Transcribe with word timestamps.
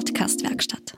Podcast-Werkstatt. 0.00 0.96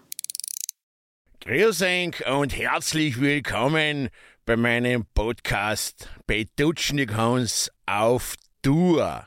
Grüß 1.40 1.82
euch 1.82 2.24
und 2.24 2.56
herzlich 2.56 3.20
willkommen 3.20 4.10
bei 4.46 4.56
meinem 4.56 5.04
Podcast 5.12 6.08
bei 6.28 6.46
Dutschnik 6.54 7.12
Hans 7.16 7.68
auf 7.84 8.36
Tour. 8.62 9.26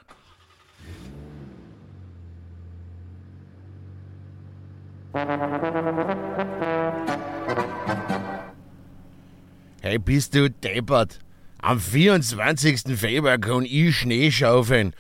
Hey, 9.82 10.00
bist 10.00 10.36
du 10.36 10.50
deppert? 10.50 11.20
Am 11.62 11.82
24. 11.82 12.98
Februar 12.98 13.38
kann 13.40 13.66
ich 13.66 13.98
Schnee 13.98 14.32
schaufeln. 14.32 14.96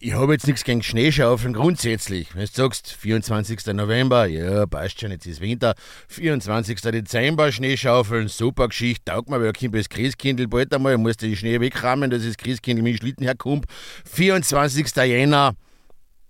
Ich 0.00 0.12
habe 0.12 0.32
jetzt 0.32 0.46
nichts 0.46 0.62
gegen 0.62 0.82
Schneeschaufeln 0.82 1.54
grundsätzlich. 1.54 2.34
Wenn 2.34 2.44
du 2.44 2.50
sagst, 2.52 2.92
24. 2.92 3.66
November, 3.74 4.26
ja, 4.26 4.64
passt 4.66 5.00
schon, 5.00 5.10
jetzt 5.10 5.26
ist 5.26 5.40
Winter. 5.40 5.74
24. 6.08 6.80
Dezember 6.80 7.50
Schneeschaufeln, 7.50 8.28
super 8.28 8.68
Geschichte, 8.68 9.04
taugt 9.06 9.28
mir, 9.28 9.40
weil 9.40 9.52
kommt 9.52 9.74
das 9.74 9.88
Christkindl 9.88 10.46
bald 10.46 10.72
einmal, 10.72 10.96
muss 10.98 11.16
die 11.16 11.36
Schnee 11.36 11.58
wegrammen, 11.58 12.10
dass 12.10 12.24
das 12.24 12.36
Christkindl 12.36 12.82
mit 12.82 12.94
dem 12.94 12.98
Schlitten 12.98 13.24
herkommt. 13.24 13.66
24. 14.04 14.94
Jänner, 14.96 15.54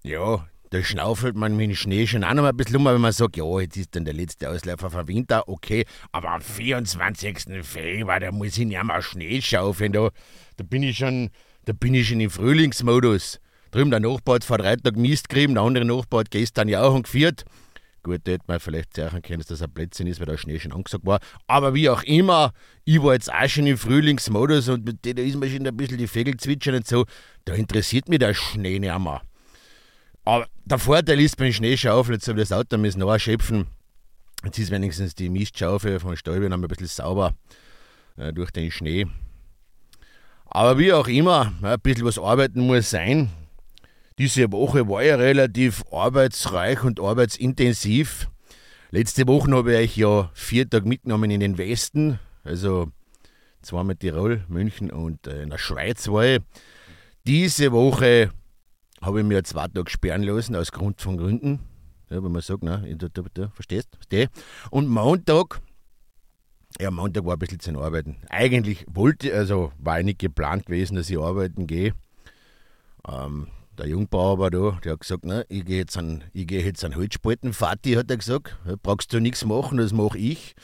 ja, 0.03 0.47
da 0.71 0.83
schnaufelt 0.83 1.37
man 1.37 1.55
mit 1.55 1.69
dem 1.69 1.77
Schnee 1.77 2.07
schon 2.07 2.25
auch 2.25 2.33
noch 2.33 2.45
ein 2.45 2.57
bisschen 2.57 2.77
um, 2.77 2.87
wenn 2.87 3.03
man 3.03 3.13
sagt, 3.13 3.37
ja, 3.37 3.61
jetzt 3.61 3.77
ist 3.77 3.95
dann 3.95 4.07
der 4.07 4.15
letzte 4.15 4.49
Ausläufer 4.49 4.89
vom 4.89 5.07
Winter, 5.07 5.47
okay, 5.47 5.85
aber 6.11 6.31
am 6.31 6.41
24. 6.41 7.63
Februar, 7.63 8.19
da 8.19 8.33
muss 8.33 8.57
ich 8.57 8.65
nicht 8.65 8.83
mehr 8.83 9.03
Schnee 9.03 9.43
schaufeln, 9.43 9.93
da, 9.93 10.09
da 10.57 10.65
bin 10.65 10.83
ich 10.83 10.97
schon, 10.97 11.29
da 11.65 11.73
bin 11.73 11.95
ich 11.95 12.09
schon 12.09 12.21
im 12.21 12.31
Frühlingsmodus. 12.31 13.41
Drüben 13.71 13.91
der 13.91 14.01
Nachbar 14.01 14.37
hat 14.37 14.45
vor 14.45 14.59
drei 14.59 14.77
Tagen 14.77 15.01
Mist 15.01 15.29
gegeben, 15.29 15.55
der 15.55 15.63
andere 15.63 15.85
Nachbar 15.85 16.21
hat 16.21 16.31
gestern 16.31 16.69
ja 16.69 16.83
auch 16.83 17.01
geführt. 17.03 17.45
Gut, 18.03 18.21
da 18.25 18.33
hätte 18.33 18.45
man 18.49 18.59
vielleicht 18.59 18.97
sagen 18.97 19.23
können, 19.23 19.39
dass 19.39 19.47
das 19.47 19.63
ein 19.63 19.73
Plätzchen 19.73 20.09
ist, 20.09 20.19
weil 20.19 20.27
der 20.27 20.37
Schnee 20.37 20.59
schon 20.59 20.73
angesagt 20.73 21.07
war. 21.07 21.21
Aber 21.47 21.73
wie 21.73 21.89
auch 21.89 22.03
immer, 22.03 22.53
ich 22.85 23.01
war 23.01 23.15
jetzt 23.15 23.33
auch 23.33 23.49
schon 23.49 23.67
im 23.67 23.79
Frühlingsmodus 23.79 24.69
und 24.71 24.85
da 25.03 25.23
ist 25.23 25.37
mir 25.37 25.49
schon 25.49 25.67
ein 25.67 25.77
bisschen 25.77 25.99
die 25.99 26.09
Vögel 26.09 26.37
zwitschern 26.37 26.75
und 26.77 26.87
so. 26.87 27.05
Da 27.45 27.55
interessiert 27.55 28.09
mich 28.09 28.19
der 28.19 28.35
Schnee 28.35 28.81
nicht 28.81 28.99
mehr. 28.99 29.23
Aber 30.25 30.47
der 30.65 30.79
Vorteil 30.79 31.21
ist 31.21 31.37
beim 31.37 31.53
Schneeschaufeln, 31.53 32.15
jetzt 32.15 32.27
habe 32.27 32.43
ich 32.43 32.49
das 32.49 32.59
Auto 32.59 32.77
müssen 32.77 33.01
nachschöpfen. 33.01 33.69
Jetzt 34.45 34.59
ist 34.59 34.73
wenigstens 34.73 35.15
die 35.15 35.31
Mistschaufel 35.31 36.01
von 36.01 36.17
Stäube 36.17 36.49
noch 36.49 36.59
ein 36.59 36.63
bisschen 36.63 36.89
sauber 36.89 37.35
äh, 38.17 38.33
durch 38.33 38.51
den 38.51 38.73
Schnee. 38.73 39.07
Aber 40.55 40.79
wie 40.79 40.93
auch 40.93 41.09
immer, 41.09 41.51
ein 41.63 41.81
bisschen 41.81 42.05
was 42.05 42.19
arbeiten 42.19 42.61
muss 42.61 42.91
sein. 42.91 43.31
Diese 44.19 44.53
Woche 44.53 44.87
war 44.87 45.03
ja 45.03 45.17
relativ 45.17 45.83
arbeitsreich 45.91 46.85
und 46.85 47.01
arbeitsintensiv. 47.01 48.29
Letzte 48.91 49.27
Woche 49.27 49.51
habe 49.51 49.73
ich 49.73 49.79
euch 49.79 49.97
ja 49.97 50.31
vier 50.35 50.69
Tage 50.69 50.87
mitgenommen 50.87 51.31
in 51.31 51.41
den 51.41 51.57
Westen, 51.57 52.19
also 52.45 52.89
zweimal 53.63 53.97
Tirol, 53.97 54.45
München 54.49 54.91
und 54.91 55.27
äh, 55.27 55.43
in 55.43 55.49
der 55.49 55.57
Schweiz 55.57 56.07
war 56.09 56.27
ich. 56.27 56.41
Diese 57.27 57.73
Woche 57.73 58.31
habe 59.01 59.21
ich 59.21 59.27
mir 59.27 59.43
zwei 59.45 59.69
Tage 59.69 59.91
sperren 59.91 60.23
lassen, 60.23 60.55
aus 60.55 60.71
Grund 60.71 61.01
von 61.01 61.17
Gründen. 61.17 61.61
Ja, 62.11 62.23
wenn 62.23 62.31
man 62.31 62.43
sagt, 62.43 62.63
ne, 62.63 62.95
du, 62.99 63.09
du, 63.09 63.23
du 63.33 63.49
verstehst, 63.55 63.89
versteh. 63.97 64.29
Und 64.71 64.87
Montag, 64.87 65.63
ja, 66.81 66.91
Montag 66.91 67.25
war 67.25 67.35
ein 67.35 67.39
bisschen 67.39 67.61
zu 67.61 67.81
arbeiten. 67.81 68.17
Eigentlich 68.29 68.85
wollte, 68.89 69.35
also 69.35 69.73
war 69.79 70.03
nicht 70.03 70.19
geplant 70.19 70.67
gewesen, 70.67 70.97
dass 70.97 71.11
ich 71.11 71.19
arbeiten 71.19 71.67
gehe. 71.67 71.93
Ähm, 73.09 73.49
der 73.79 73.89
Jungbauer 73.89 74.39
war 74.39 74.51
da, 74.51 74.79
der 74.85 74.93
hat 74.93 75.01
gesagt, 75.01 75.25
ne, 75.25 75.47
ich 75.49 75.65
gehe 75.65 75.79
jetzt 75.79 75.97
an, 75.97 76.25
ich 76.33 76.47
gehe 76.47 76.63
jetzt 76.63 76.85
an 76.85 76.95
Holzspalten, 76.95 77.53
Vati, 77.53 77.95
hat 77.95 78.11
er 78.11 78.19
gesagt, 78.19 78.57
da 78.67 78.75
brauchst 78.81 79.13
du 79.13 79.21
nichts 79.21 79.45
machen, 79.45 79.79
das 79.79 79.93
mache 79.93 80.19
ich. 80.19 80.55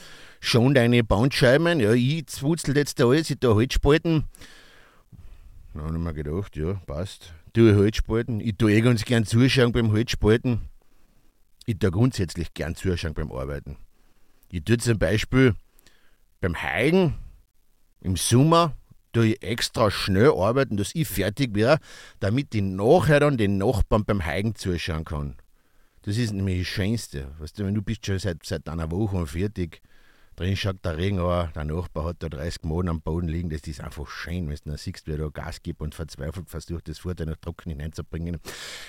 Schon 0.41 0.75
deine 0.75 1.03
Bandscheiben, 1.03 1.81
ja, 1.81 1.93
ich 1.95 2.43
wutzel 2.43 2.77
jetzt 2.77 3.01
da 3.01 3.09
alles, 3.09 3.31
ich 3.31 3.41
da 3.41 3.55
Holzspalten. 3.55 4.25
Dann 5.75 5.83
habe 5.83 5.97
ich 5.97 6.03
mir 6.03 6.15
gedacht, 6.15 6.57
ja, 6.57 6.75
passt. 6.87 7.33
Tue 7.55 7.75
Holzspalten. 7.75 8.41
Ich 8.41 8.57
tue 8.57 8.73
eh 8.73 8.81
ganz 8.83 9.05
gern 9.05 9.25
zuschauen 9.25 9.73
beim 9.73 9.91
Holzspalten. 9.91 10.61
Ich 11.67 11.79
tue 11.79 11.91
grundsätzlich 11.91 12.53
gern 12.55 12.75
zuschauen 12.75 13.15
beim 13.15 13.33
Arbeiten. 13.33 13.77
Ich 14.51 14.65
tue 14.65 14.79
zum 14.79 14.99
Beispiel 14.99 15.55
beim 16.41 16.61
Heigen 16.61 17.15
im 18.01 18.17
Sommer 18.17 18.75
tue 19.13 19.29
ich 19.29 19.43
extra 19.43 19.91
schnell 19.91 20.31
arbeiten, 20.31 20.77
dass 20.77 20.95
ich 20.95 21.09
fertig 21.09 21.55
wäre, 21.55 21.79
damit 22.21 22.55
ich 22.55 22.63
nachher 22.63 23.21
dann 23.21 23.37
den 23.37 23.59
Nachbarn 23.59 24.05
beim 24.05 24.25
Heigen 24.25 24.55
zuschauen 24.55 25.05
kann. 25.05 25.37
Das 26.03 26.17
ist 26.17 26.33
nämlich 26.33 26.61
das 26.61 26.69
Schönste. 26.69 27.29
Weißt 27.39 27.59
du, 27.59 27.65
wenn 27.65 27.75
du 27.75 27.83
bist 27.83 28.07
schon 28.07 28.19
seit, 28.19 28.45
seit 28.45 28.69
einer 28.69 28.91
Woche 28.91 29.27
fertig, 29.27 29.83
drin 30.37 30.57
schaut 30.57 30.85
der 30.85 30.97
Regen 30.97 31.19
an, 31.19 31.51
der 31.55 31.65
Nachbar 31.65 32.05
hat 32.05 32.17
da 32.21 32.29
30 32.29 32.63
Monate 32.63 32.91
am 32.91 33.01
Boden 33.01 33.29
liegen, 33.29 33.51
das 33.51 33.63
ist 33.63 33.81
einfach 33.81 34.07
schön, 34.07 34.49
wenn 34.49 34.55
du 34.55 34.71
dann 34.71 34.77
siehst, 34.77 35.07
wie 35.07 35.13
er 35.13 35.19
da 35.19 35.29
Gas 35.29 35.63
gibt 35.63 35.81
und 35.81 35.95
verzweifelt 35.95 36.49
versucht, 36.49 36.89
das 36.89 36.99
Vorteil 36.99 37.27
noch 37.27 37.37
trocken 37.37 37.71
hineinzubringen. 37.71 38.39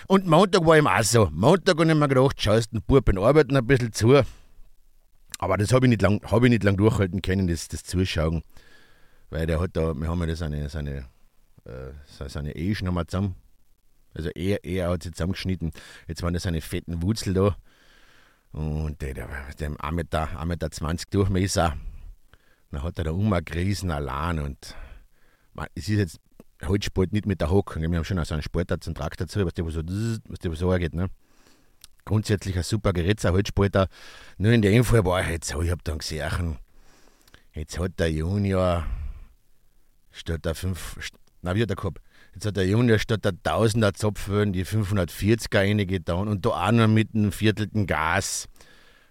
Und 0.08 0.28
Montag 0.28 0.66
war 0.66 0.78
ihm 0.78 0.88
auch 0.88 1.04
so. 1.04 1.30
Montag 1.32 1.80
habe 1.80 1.92
ich 1.92 1.98
mir 1.98 2.08
gedacht, 2.08 2.40
schaust 2.40 2.72
den 2.72 2.82
Bub 2.84 3.10
Arbeiten 3.18 3.58
ein 3.58 3.66
bisschen 3.66 3.92
zu. 3.92 4.22
Aber 5.40 5.58
das 5.58 5.72
habe 5.72 5.86
ich 5.86 5.90
nicht 5.90 6.02
lang, 6.02 6.22
hab 6.30 6.44
ich 6.44 6.50
nicht 6.50 6.64
lang 6.64 6.78
durchhalten 6.78 7.22
können, 7.22 7.48
das, 7.48 7.70
das 7.70 7.84
Zuschauen. 7.84 8.44
Weil 9.30 9.48
der 9.48 9.60
hat 9.60 9.72
da, 9.74 9.94
wir 9.94 10.08
haben 10.08 10.28
ja 10.28 10.36
seine, 10.36 10.70
seine, 10.70 11.06
äh, 11.66 12.28
seine 12.28 12.56
Ehe 12.56 12.76
schon 12.76 12.90
einmal 12.90 13.08
zusammen. 13.08 13.36
Also 14.14 14.30
er, 14.30 14.64
er 14.66 14.90
hat 14.90 15.04
sie 15.04 15.12
zusammengeschnitten. 15.12 15.72
Jetzt 16.08 16.24
waren 16.24 16.34
da 16.34 16.40
seine 16.40 16.62
fetten 16.62 17.02
Wurzel 17.02 17.34
da. 17.34 17.56
Und 18.52 19.02
der, 19.02 19.14
der, 19.14 19.30
der 19.58 19.70
1,20 19.70 19.92
Meter, 19.94 20.28
1,20 20.28 20.46
Meter 20.46 20.72
20 20.72 21.10
Durchmesser. 21.10 21.78
Dann 22.72 22.84
hat 22.84 22.98
er 22.98 23.06
da 23.06 23.12
umgerissen 23.12 23.92
allein. 23.92 24.40
Und 24.40 24.76
man, 25.54 25.68
es 25.74 25.88
ist 25.88 25.98
jetzt 26.00 26.20
Holzspalt 26.66 27.14
nicht 27.14 27.28
mit 27.28 27.40
der 27.40 27.50
Hock. 27.50 27.78
Wir 27.80 27.84
haben 27.84 28.04
schon 28.04 28.24
so 28.26 28.34
einen 28.34 28.44
Sportart 28.44 28.84
zum 28.84 28.94
Traktor 28.94 29.26
dazu, 29.26 29.46
was 29.46 29.54
der 29.54 29.64
so, 29.70 29.82
was 30.28 30.40
der 30.40 30.54
so 30.54 30.72
angeht. 30.72 30.94
Ne? 30.94 31.10
Grundsätzlich 32.06 32.58
ein 32.58 32.64
super 32.64 32.94
Gerät, 32.94 33.24
ein 33.26 33.34
Holzspalter. 33.34 33.88
Nur 34.38 34.52
in 34.52 34.62
dem 34.62 34.84
Fall 34.84 35.06
war 35.06 35.22
er 35.22 35.32
jetzt 35.32 35.50
so, 35.50 35.62
ich 35.62 35.70
habe 35.70 35.82
dann 35.84 36.00
gesehen, 36.00 36.58
jetzt 37.54 37.80
hat 37.80 38.00
der 38.00 38.12
Junior 38.12 38.86
statt 40.12 40.46
der 40.46 40.56
5, 40.56 40.98
na 41.42 41.56
wie 41.56 41.62
hat 41.62 41.70
er 41.70 41.76
gehabt? 41.76 42.02
Jetzt 42.34 42.46
hat 42.46 42.58
der 42.58 42.68
Junior 42.68 43.00
statt 43.00 43.26
der 43.26 43.34
1000er 43.34 43.94
Zapfhöhen 43.94 44.54
die 44.54 44.66
540er 44.66 45.60
reingetan 45.60 46.28
und 46.28 46.46
da 46.46 46.50
auch 46.50 46.72
noch 46.72 46.88
mit 46.88 47.14
einem 47.14 47.32
viertelten 47.32 47.86
Gas. 47.86 48.48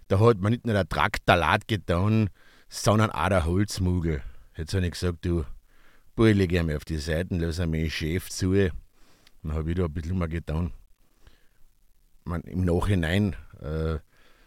Da 0.07 0.19
hat 0.19 0.39
man 0.39 0.51
nicht 0.51 0.65
nur 0.65 0.73
der 0.73 0.87
Traktalat 0.87 1.67
getan, 1.67 2.29
sondern 2.69 3.11
auch 3.11 3.29
der 3.29 3.45
Holzmugel. 3.45 4.23
Jetzt 4.57 4.73
habe 4.73 4.85
ich 4.85 4.91
gesagt, 4.91 5.25
du, 5.25 5.45
Boy, 6.15 6.33
leg 6.33 6.51
mir 6.63 6.75
auf 6.75 6.85
die 6.85 6.97
Seiten, 6.97 7.39
lass 7.39 7.59
meinen 7.59 7.89
Chef 7.89 8.29
zu. 8.29 8.53
Dann 8.53 9.53
habe 9.53 9.69
ich 9.69 9.77
da 9.77 9.85
ein 9.85 9.93
bisschen 9.93 10.17
mal 10.17 10.27
getan. 10.27 10.73
Man, 12.29 12.41
Im 12.43 12.63
Nachhinein 12.63 13.35
äh, 13.61 13.97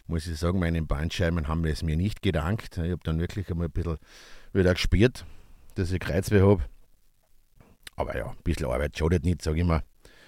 muss 0.07 0.27
ich 0.27 0.39
sagen, 0.39 0.59
meine 0.59 0.83
Bandscheiben 0.83 1.49
haben 1.49 1.65
es 1.67 1.83
mir 1.83 1.97
nicht 1.97 2.23
gedankt. 2.23 2.79
Ich 2.79 2.91
habe 2.91 3.01
dann 3.03 3.19
wirklich 3.19 3.51
einmal 3.51 3.67
ein 3.67 3.73
bisschen 3.73 3.99
wieder 4.53 4.73
gespielt 4.73 5.25
dass 5.75 5.93
ich 5.93 6.01
Kreuzweh 6.01 6.41
habe. 6.41 6.63
Aber 7.97 8.17
ja, 8.17 8.29
ein 8.29 8.37
bisschen 8.45 8.67
Arbeit 8.67 8.97
schadet 8.97 9.25
nicht, 9.25 9.43
sage 9.43 9.61
ich 9.61 9.67
mal. 9.67 9.83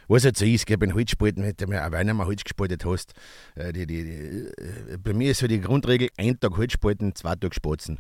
Was 0.06 0.25
halt 0.25 0.37
so 0.37 0.44
ist, 0.44 0.66
gell, 0.66 0.76
beim 0.76 0.93
Holzspalten, 0.94 1.43
wenn 1.43 1.54
du 1.56 1.66
mal 1.66 1.93
wenn 1.93 2.06
du 2.06 2.14
mal 2.14 2.26
Holz 2.26 2.44
gespaltet 2.44 2.84
hast, 2.84 3.14
äh, 3.54 3.72
die, 3.72 3.87
die, 3.87 4.04
die, 4.04 4.93
äh, 4.93 4.98
bei 4.98 5.14
mir 5.14 5.31
ist 5.31 5.38
so 5.38 5.47
die 5.47 5.60
Grundregel, 5.60 6.09
ein 6.19 6.38
Tag 6.38 6.56
Holzspalten, 6.56 7.14
zwei 7.14 7.37
Tage 7.37 7.54
spatzen. 7.54 7.98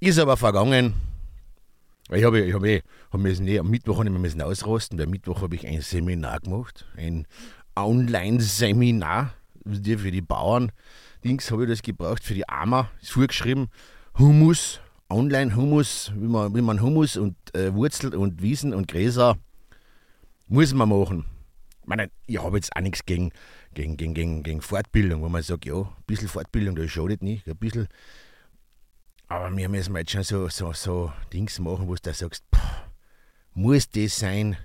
Ist 0.00 0.18
aber 0.18 0.36
vergangen. 0.36 0.94
Ich 2.10 2.22
habe 2.22 2.40
ich 2.40 2.52
hab 2.52 2.64
eh, 2.64 2.82
hab 3.10 3.20
müssen, 3.20 3.46
eh, 3.46 3.58
am 3.58 3.70
Mittwoch 3.70 3.98
habe 3.98 4.10
ich 4.10 4.18
müssen 4.18 4.42
ausrasten, 4.42 4.98
weil 4.98 5.06
Mittwoch 5.06 5.40
habe 5.40 5.54
ich 5.54 5.66
ein 5.66 5.80
Seminar 5.80 6.40
gemacht, 6.40 6.86
ein 6.98 7.26
Online-Seminar 7.76 9.34
für 9.64 10.10
die 10.10 10.22
Bauern. 10.22 10.72
Dings 11.24 11.50
habe 11.50 11.64
ich 11.64 11.70
das 11.70 11.82
gebraucht 11.82 12.22
für 12.22 12.34
die 12.34 12.48
Armer, 12.48 12.90
ist 13.00 13.12
vorgeschrieben, 13.12 13.68
Humus, 14.18 14.80
Online-Humus, 15.08 16.12
wie 16.14 16.28
man, 16.28 16.54
wie 16.54 16.60
man 16.60 16.80
Humus 16.80 17.16
und 17.16 17.36
äh, 17.54 17.74
Wurzel 17.74 18.14
und 18.14 18.42
Wiesen 18.42 18.74
und 18.74 18.88
Gräser 18.88 19.36
muss 20.46 20.74
man 20.74 20.88
machen. 20.88 21.24
Ich 21.82 21.88
meine, 21.88 22.10
ich 22.26 22.42
habe 22.42 22.56
jetzt 22.56 22.74
auch 22.76 22.80
nichts 22.80 23.04
gegen, 23.04 23.30
gegen, 23.74 23.96
gegen, 23.96 24.14
gegen, 24.14 24.42
gegen 24.42 24.60
Fortbildung, 24.60 25.22
wo 25.22 25.28
man 25.28 25.42
sagt, 25.42 25.66
ja, 25.66 25.80
ein 25.80 25.88
bisschen 26.06 26.28
Fortbildung, 26.28 26.76
das 26.76 26.90
schadet 26.90 27.22
nicht, 27.22 27.46
ein 27.46 27.56
bisschen. 27.56 27.88
Aber 29.28 29.54
wir 29.54 29.68
müssen 29.68 29.96
jetzt 29.96 30.12
schon 30.12 30.22
so, 30.22 30.48
so, 30.48 30.72
so 30.72 31.12
Dings 31.32 31.58
machen, 31.58 31.88
wo 31.88 31.94
du 31.94 32.00
da 32.02 32.12
sagst, 32.12 32.44
pff, 32.54 32.60
muss 33.54 33.88
das 33.88 34.18
sein? 34.18 34.56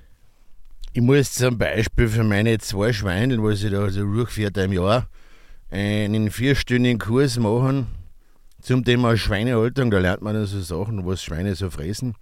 Ich 0.92 1.02
muss 1.02 1.34
zum 1.34 1.58
Beispiel 1.58 2.08
für 2.08 2.24
meine 2.24 2.58
zwei 2.58 2.92
Schweine, 2.94 3.42
was 3.44 3.64
ich 3.64 3.70
da 3.72 3.88
so 3.92 4.02
durchführt 4.02 4.58
im 4.58 4.74
Jahr, 4.74 5.08
einen 5.70 6.32
vierstündigen 6.32 6.98
Kurs 6.98 7.38
machen 7.38 7.86
zum 8.60 8.84
Thema 8.84 9.16
Schweinehaltung, 9.16 9.92
da 9.92 10.00
lernt 10.00 10.24
man 10.24 10.34
dann 10.34 10.48
so 10.48 10.60
Sachen, 10.62 11.06
was 11.06 11.24
Schweine 11.24 11.54
so 11.54 11.70
fressen. 11.70 12.16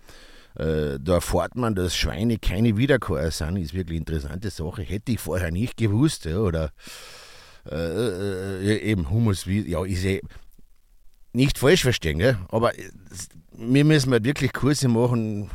Äh, 0.56 1.00
da 1.00 1.16
erfährt 1.16 1.56
man, 1.56 1.76
dass 1.76 1.96
Schweine 1.96 2.40
keine 2.40 2.76
Wiederkäuer 2.76 3.32
sind, 3.32 3.56
ist 3.56 3.74
wirklich 3.74 4.00
eine 4.00 4.00
interessante 4.00 4.50
Sache. 4.50 4.82
Hätte 4.82 5.14
ich 5.14 5.20
vorher 5.22 5.52
nicht 5.52 5.78
gewusst. 5.78 6.26
Ja, 6.26 6.40
oder 6.40 6.72
äh, 7.72 7.76
äh, 7.76 8.80
eben 8.80 9.10
Humus, 9.10 9.46
ja, 9.46 9.86
ist 9.86 10.04
eh 10.04 10.22
nicht 11.32 11.58
falsch 11.58 11.84
verstehen, 11.84 12.20
gell? 12.20 12.38
aber 12.50 12.74
wir 13.56 13.86
müssen 13.86 14.12
halt 14.12 14.26
wirklich 14.26 14.52
Kurse 14.52 14.90
machen. 14.90 15.50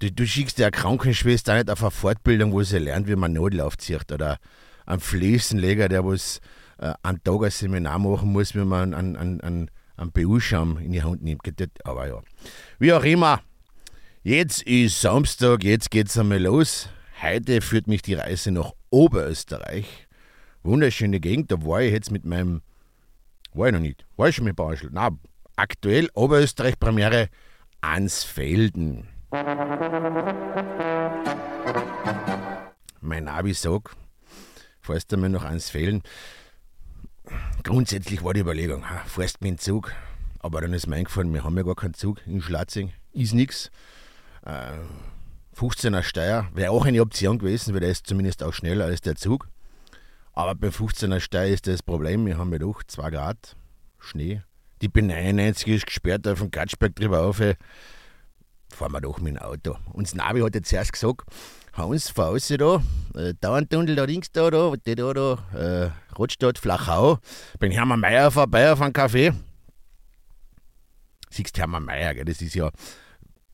Du, 0.00 0.10
du 0.10 0.26
schickst 0.26 0.58
ja 0.58 0.68
eine 0.68 0.70
Krankenschwester 0.72 1.54
nicht 1.54 1.68
auf 1.68 1.82
eine 1.82 1.90
Fortbildung, 1.90 2.52
wo 2.52 2.62
sie 2.62 2.78
lernt, 2.78 3.06
wie 3.06 3.16
man 3.16 3.34
Notlauf 3.34 3.76
zieht 3.76 4.10
oder 4.10 4.38
einen 4.86 4.98
Fliesenleger, 4.98 5.90
der 5.90 6.06
was 6.06 6.40
äh, 6.78 6.94
einen 7.02 7.22
Tag 7.22 7.44
ein 7.44 7.50
Seminar 7.50 7.98
machen 7.98 8.32
muss, 8.32 8.54
wie 8.54 8.64
man 8.64 8.94
einen, 8.94 9.16
einen, 9.16 9.40
einen, 9.42 9.70
einen 9.98 10.12
BU-Schirm 10.12 10.78
in 10.78 10.92
die 10.92 11.02
Hand 11.02 11.22
nimmt. 11.22 11.42
Aber 11.84 12.08
ja, 12.08 12.22
wie 12.78 12.94
auch 12.94 13.04
immer, 13.04 13.42
jetzt 14.22 14.62
ist 14.62 15.02
Samstag, 15.02 15.64
jetzt 15.64 15.90
geht 15.90 16.08
es 16.08 16.16
einmal 16.16 16.40
los. 16.40 16.88
Heute 17.20 17.60
führt 17.60 17.86
mich 17.86 18.00
die 18.00 18.14
Reise 18.14 18.52
nach 18.52 18.72
Oberösterreich. 18.88 20.08
Wunderschöne 20.62 21.20
Gegend, 21.20 21.52
da 21.52 21.62
war 21.62 21.82
ich 21.82 21.92
jetzt 21.92 22.10
mit 22.10 22.24
meinem, 22.24 22.62
war 23.52 23.66
ich 23.66 23.74
noch 23.74 23.80
nicht, 23.80 24.06
war 24.16 24.30
ich 24.30 24.36
schon 24.36 24.46
mit 24.46 24.56
Bauernschl. 24.56 24.88
Na, 24.90 25.10
aktuell 25.56 26.08
Oberösterreich-Premiere 26.14 27.28
Ansfelden. 27.82 29.09
Mein 33.00 33.24
Navi 33.24 33.54
sagt, 33.54 33.96
falls 34.80 35.06
du 35.06 35.16
mir 35.16 35.28
noch 35.28 35.44
eins 35.44 35.70
fehlen, 35.70 36.02
grundsätzlich 37.62 38.24
war 38.24 38.34
die 38.34 38.40
Überlegung, 38.40 38.84
fährst 39.06 39.40
mit 39.40 39.50
dem 39.50 39.58
Zug, 39.58 39.92
aber 40.40 40.60
dann 40.60 40.72
ist 40.72 40.88
mir 40.88 40.96
eingefallen, 40.96 41.32
wir 41.32 41.44
haben 41.44 41.56
ja 41.56 41.62
gar 41.62 41.76
keinen 41.76 41.94
Zug 41.94 42.26
in 42.26 42.42
Schlatzing, 42.42 42.92
ist 43.12 43.32
nichts. 43.34 43.70
Äh, 44.44 44.72
15er 45.56 46.02
Steier 46.02 46.48
wäre 46.52 46.72
auch 46.72 46.84
eine 46.84 47.00
Option 47.00 47.38
gewesen, 47.38 47.72
weil 47.72 47.80
der 47.80 47.90
ist 47.90 48.08
zumindest 48.08 48.42
auch 48.42 48.52
schneller 48.52 48.86
als 48.86 49.00
der 49.00 49.14
Zug. 49.14 49.46
Aber 50.32 50.56
beim 50.56 50.70
15er 50.70 51.20
Steier 51.20 51.52
ist 51.54 51.68
das 51.68 51.84
Problem, 51.84 52.26
wir 52.26 52.36
haben 52.36 52.50
ja 52.50 52.58
doch 52.58 52.82
2 52.82 53.10
Grad 53.10 53.56
Schnee. 54.00 54.42
Die 54.82 54.88
B99 54.88 55.66
ist 55.68 55.86
gesperrt 55.86 56.26
auf 56.26 56.40
dem 56.40 56.50
Gatschberg 56.50 56.96
drüber 56.96 57.22
auf. 57.22 57.40
Fahren 58.70 58.92
wir 58.92 59.00
doch 59.00 59.18
mit 59.20 59.34
dem 59.34 59.38
Auto. 59.42 59.76
Und 59.92 60.06
das 60.06 60.14
Navi 60.14 60.40
hat 60.40 60.54
jetzt 60.54 60.72
erst 60.72 60.92
gesagt, 60.92 61.22
Hans, 61.72 62.10
fahr 62.10 62.30
raus 62.30 62.48
da, 62.48 62.82
äh, 63.14 63.34
Dauerntunnel 63.40 63.94
da 63.94 64.04
links 64.04 64.32
da, 64.32 64.50
da, 64.50 64.72
da, 64.84 64.94
da, 64.94 65.12
da 65.12 65.38
äh, 65.54 65.90
Rotstadt, 66.16 66.58
Flachau. 66.58 67.18
Bin 67.58 67.72
Hermann 67.72 68.00
Meier 68.00 68.30
vorbei 68.30 68.72
auf 68.72 68.80
einen 68.80 68.92
Kaffee. 68.92 69.32
Siehst 71.30 71.56
Hermann 71.58 71.84
Meier, 71.84 72.14
gell, 72.14 72.24
das 72.24 72.42
ist 72.42 72.54
ja 72.54 72.70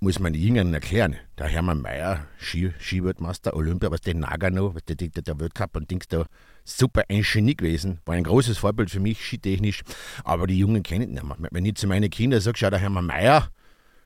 muss 0.01 0.19
man 0.19 0.35
Jüngern 0.35 0.75
erklären. 0.75 1.17
Der 1.39 1.49
Hermann 1.49 1.81
Mayer, 1.81 2.27
Ski, 2.39 2.73
Skiweltmeister, 2.79 3.55
Olympia, 3.55 3.91
was 3.91 4.03
der 4.03 4.15
Nagano, 4.15 4.75
was 4.75 4.85
der, 4.85 4.97
der, 4.97 5.09
der 5.09 5.41
Weltcup 5.41 5.77
und 5.77 5.91
Dings 5.91 6.07
da, 6.09 6.27
super 6.65 7.05
ein 7.09 7.23
Genie 7.23 7.57
gewesen. 7.57 8.01
War 8.05 8.15
ein 8.15 8.25
großes 8.25 8.59
Vorbild 8.59 8.91
für 8.91 9.01
mich, 9.01 9.25
skitechnisch. 9.25 9.83
Aber 10.25 10.47
die 10.47 10.59
Jungen 10.59 10.83
kennen 10.83 11.09
ihn 11.09 11.15
nicht 11.15 11.25
mehr. 11.25 11.49
Wenn 11.51 11.65
ich 11.65 11.77
zu 11.77 11.87
meinen 11.87 12.11
Kindern 12.11 12.41
sage, 12.41 12.59
schau, 12.59 12.71
der 12.71 12.79
Hermann 12.79 13.07
Mayer, 13.07 13.49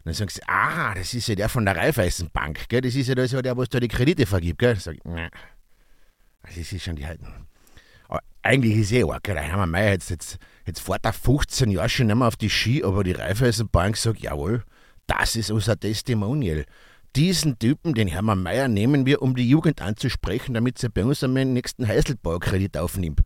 dann 0.05 0.14
sagen 0.14 0.31
sie, 0.31 0.43
ah, 0.47 0.94
das 0.94 1.12
ist 1.14 1.29
ja 1.29 1.35
der 1.35 1.49
von 1.49 1.64
der 1.64 1.76
Raiffeisenbank, 1.76 2.69
gell? 2.69 2.81
Das 2.81 2.94
ist 2.94 3.08
ja 3.08 3.14
der, 3.14 3.26
der 3.26 3.56
was 3.56 3.69
da 3.69 3.81
die 3.81 3.88
Kredite 3.88 4.26
vergibt, 4.26 4.58
gell? 4.58 4.76
Sag 4.76 4.97
ich, 4.97 5.05
nein. 5.05 5.31
Das 6.43 6.56
ist 6.56 6.82
schon 6.82 6.97
die 6.97 7.06
Heiden. 7.06 7.26
Aber 8.08 8.20
eigentlich 8.43 8.76
ist 8.76 8.93
eh 8.93 9.05
arg, 9.05 9.23
der 9.25 9.41
Hermann 9.41 9.70
Mayer 9.70 9.93
jetzt, 9.93 10.11
jetzt, 10.11 10.38
jetzt 10.67 10.81
fährt 10.81 11.05
er 11.05 11.12
15 11.12 11.70
Jahre 11.70 11.88
schon 11.88 12.06
nicht 12.06 12.17
mehr 12.17 12.29
auf 12.29 12.37
die 12.37 12.50
Ski, 12.50 12.82
aber 12.82 13.05
die 13.05 13.12
Raiffeisenbank 13.12 13.97
sagt, 13.97 14.20
jawohl, 14.20 14.64
das 15.06 15.37
ist 15.37 15.50
unser 15.50 15.79
Testimonial. 15.79 16.64
Diesen 17.14 17.58
Typen, 17.58 17.94
den 17.94 18.08
Hermann 18.08 18.43
Mayer, 18.43 18.69
nehmen 18.69 19.05
wir, 19.05 19.20
um 19.20 19.35
die 19.35 19.49
Jugend 19.49 19.82
anzusprechen, 19.82 20.55
damit 20.55 20.79
sie 20.79 20.88
bei 20.88 21.05
uns 21.05 21.23
einmal 21.23 21.44
den 21.44 21.52
nächsten 21.52 21.87
Heiselbaukredit 21.87 22.79
aufnimmt. 22.79 23.20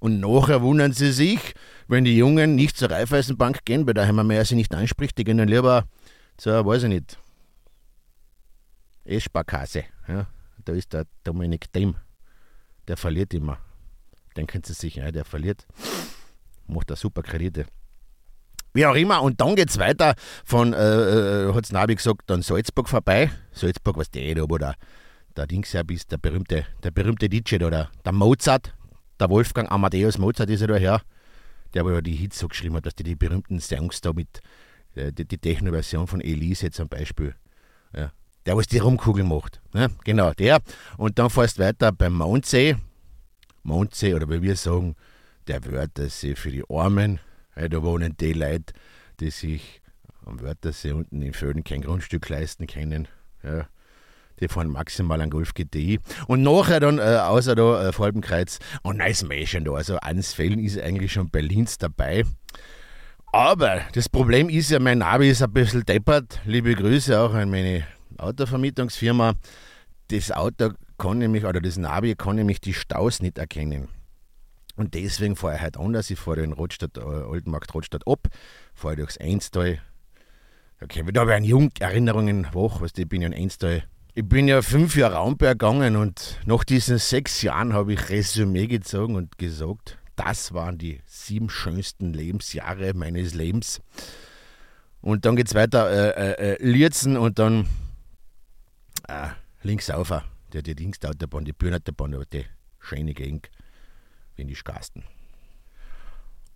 Und 0.00 0.20
nachher 0.20 0.62
wundern 0.62 0.92
sie 0.92 1.12
sich, 1.12 1.54
wenn 1.86 2.04
die 2.04 2.16
Jungen 2.16 2.54
nicht 2.54 2.76
zur 2.76 2.90
Raiffeisenbank 2.90 3.64
gehen, 3.64 3.86
weil 3.86 3.94
der 3.94 4.04
Hermann 4.04 4.26
Mayer 4.26 4.44
sie 4.44 4.56
nicht 4.56 4.74
anspricht, 4.74 5.16
die 5.18 5.24
gehen 5.24 5.38
dann 5.38 5.48
lieber 5.48 5.84
zur, 6.38 6.64
weiß 6.64 6.84
ich 6.84 6.88
nicht, 6.88 7.18
E-Sparkasse. 9.04 9.84
Ja, 10.06 10.26
da 10.64 10.72
ist 10.72 10.92
der 10.92 11.06
Dominik 11.24 11.70
Dem, 11.72 11.96
der 12.86 12.96
verliert 12.96 13.34
immer. 13.34 13.58
Denken 14.36 14.62
Sie 14.64 14.72
sich, 14.72 14.96
ja, 14.96 15.10
der 15.10 15.24
verliert, 15.24 15.66
macht 16.66 16.90
da 16.90 16.96
super 16.96 17.22
Kredite. 17.22 17.66
Wie 18.74 18.86
auch 18.86 18.94
immer, 18.94 19.22
und 19.22 19.40
dann 19.40 19.56
geht 19.56 19.70
es 19.70 19.78
weiter 19.78 20.14
von, 20.44 20.72
äh, 20.72 21.48
äh 21.48 21.54
hat 21.54 21.72
Navi 21.72 21.96
gesagt, 21.96 22.22
dann 22.26 22.42
Salzburg 22.42 22.88
vorbei. 22.88 23.30
Salzburg, 23.50 23.96
was 23.96 24.10
der 24.10 24.34
da, 24.34 24.42
wo 24.48 24.58
der, 24.58 24.76
der 25.36 25.46
Dings 25.46 25.72
ja 25.72 25.82
bist, 25.82 26.12
der 26.12 26.18
berühmte, 26.18 26.66
der 26.82 26.90
berühmte 26.90 27.28
DJ 27.28 27.56
da, 27.56 27.90
der, 28.04 28.12
Mozart, 28.12 28.74
der 29.18 29.30
Wolfgang 29.30 29.70
Amadeus 29.72 30.18
Mozart 30.18 30.50
ist 30.50 30.60
er 30.60 30.68
da 30.68 30.76
her, 30.76 31.02
der 31.74 31.82
aber 31.82 32.02
die 32.02 32.14
Hits 32.14 32.38
so 32.38 32.46
geschrieben 32.46 32.76
hat, 32.76 32.86
dass 32.86 32.94
die, 32.94 33.02
die 33.02 33.16
berühmten 33.16 33.58
Songs 33.58 34.00
da 34.00 34.12
mit, 34.12 34.40
die, 34.98 35.24
die 35.24 35.38
Techno-Version 35.38 36.06
von 36.06 36.20
Elise 36.20 36.70
zum 36.70 36.88
Beispiel, 36.88 37.34
ja, 37.94 38.12
der, 38.46 38.56
was 38.56 38.66
die 38.66 38.78
Rumkugel 38.78 39.24
macht. 39.24 39.60
Ne? 39.72 39.88
Genau, 40.04 40.32
der. 40.32 40.60
Und 40.96 41.18
dann 41.18 41.30
fährst 41.30 41.58
du 41.58 41.62
weiter 41.62 41.92
beim 41.92 42.14
Mondsee. 42.14 42.76
Mondsee, 43.62 44.14
oder 44.14 44.28
wie 44.30 44.42
wir 44.42 44.56
sagen, 44.56 44.96
der 45.46 45.64
Wörthersee 45.64 46.34
für 46.34 46.50
die 46.50 46.64
Armen. 46.68 47.20
Ja, 47.56 47.68
da 47.68 47.82
wohnen 47.82 48.16
die 48.16 48.32
Leute, 48.32 48.72
die 49.20 49.30
sich 49.30 49.82
am 50.24 50.40
Wörthersee 50.40 50.92
unten 50.92 51.22
in 51.22 51.32
Föden 51.32 51.64
kein 51.64 51.82
Grundstück 51.82 52.28
leisten 52.28 52.66
können. 52.66 53.08
Ja, 53.42 53.68
die 54.40 54.48
fahren 54.48 54.68
maximal 54.68 55.20
an 55.20 55.30
Golf 55.30 55.54
GTI. 55.54 56.00
Und 56.26 56.42
nachher 56.42 56.80
dann, 56.80 56.98
äh, 56.98 57.02
außer 57.02 57.54
da, 57.54 57.88
äh, 57.88 57.92
Volbenkreuz 57.92 58.58
und 58.82 58.98
nice 58.98 59.24
Mädchen 59.24 59.64
da. 59.64 59.72
Also 59.72 59.96
Ansfällen 59.96 60.58
ist 60.58 60.78
eigentlich 60.78 61.12
schon 61.12 61.30
Berlins 61.30 61.78
dabei. 61.78 62.24
Aber 63.32 63.82
das 63.92 64.08
Problem 64.08 64.48
ist 64.48 64.70
ja, 64.70 64.78
mein 64.78 64.98
Navi 64.98 65.28
ist 65.28 65.42
ein 65.42 65.52
bisschen 65.52 65.84
deppert. 65.84 66.40
Liebe 66.46 66.74
Grüße 66.74 67.20
auch 67.20 67.34
an 67.34 67.50
meine 67.50 67.84
Autovermietungsfirma. 68.16 69.34
Das 70.08 70.32
Auto 70.32 70.70
kann 70.96 71.18
nämlich, 71.18 71.44
oder 71.44 71.60
das 71.60 71.76
Navi 71.76 72.14
kann 72.14 72.36
nämlich 72.36 72.60
die 72.60 72.72
Staus 72.72 73.20
nicht 73.20 73.36
erkennen. 73.36 73.88
Und 74.76 74.94
deswegen 74.94 75.36
fahre 75.36 75.56
ich 75.56 75.62
heute 75.62 75.80
anders. 75.80 76.08
Ich 76.10 76.18
fahre 76.18 76.40
in 76.40 76.52
Rotstadt, 76.52 76.96
äh, 76.96 77.00
Oldenmarkt 77.00 77.74
Rotstadt 77.74 78.06
ab, 78.06 78.28
fahre 78.74 78.96
durchs 78.96 79.18
Einstal. 79.18 79.78
Okay, 80.80 81.04
da 81.12 81.20
habe 81.22 81.38
ich 81.38 81.44
Jung 81.44 81.70
Erinnerungen 81.80 82.46
wach, 82.52 82.80
weißt 82.80 82.96
du, 82.96 83.02
ich 83.02 83.08
bin 83.08 83.20
ja 83.20 83.26
in 83.26 83.34
Einstal. 83.34 83.82
Ich 84.14 84.24
bin 84.24 84.48
ja 84.48 84.62
fünf 84.62 84.96
Jahre 84.96 85.16
Raumberg 85.16 85.58
gegangen 85.58 85.96
und 85.96 86.38
nach 86.46 86.64
diesen 86.64 86.98
sechs 86.98 87.42
Jahren 87.42 87.72
habe 87.72 87.92
ich 87.92 88.08
Resümee 88.08 88.68
gezogen 88.68 89.16
und 89.16 89.36
gesagt, 89.36 89.98
das 90.18 90.52
waren 90.52 90.78
die 90.78 91.00
sieben 91.06 91.48
schönsten 91.48 92.12
Lebensjahre 92.12 92.92
meines 92.92 93.34
Lebens. 93.34 93.80
Und 95.00 95.24
dann 95.24 95.36
geht 95.36 95.46
es 95.46 95.54
weiter, 95.54 95.88
äh, 95.90 96.32
äh, 96.32 96.54
äh, 96.54 96.64
Lierzen 96.64 97.16
und 97.16 97.38
dann 97.38 97.68
äh, 99.06 99.28
links 99.62 99.90
auf, 99.90 100.12
der 100.52 100.62
die 100.62 100.74
Dingstautobahn, 100.74 101.44
die 101.44 101.52
Bühnenautobahn, 101.52 102.24
die 102.32 102.44
schöne 102.80 103.14
Gegend 103.14 103.48
bin 104.34 104.48
ich 104.48 104.64
Gasten. 104.64 105.04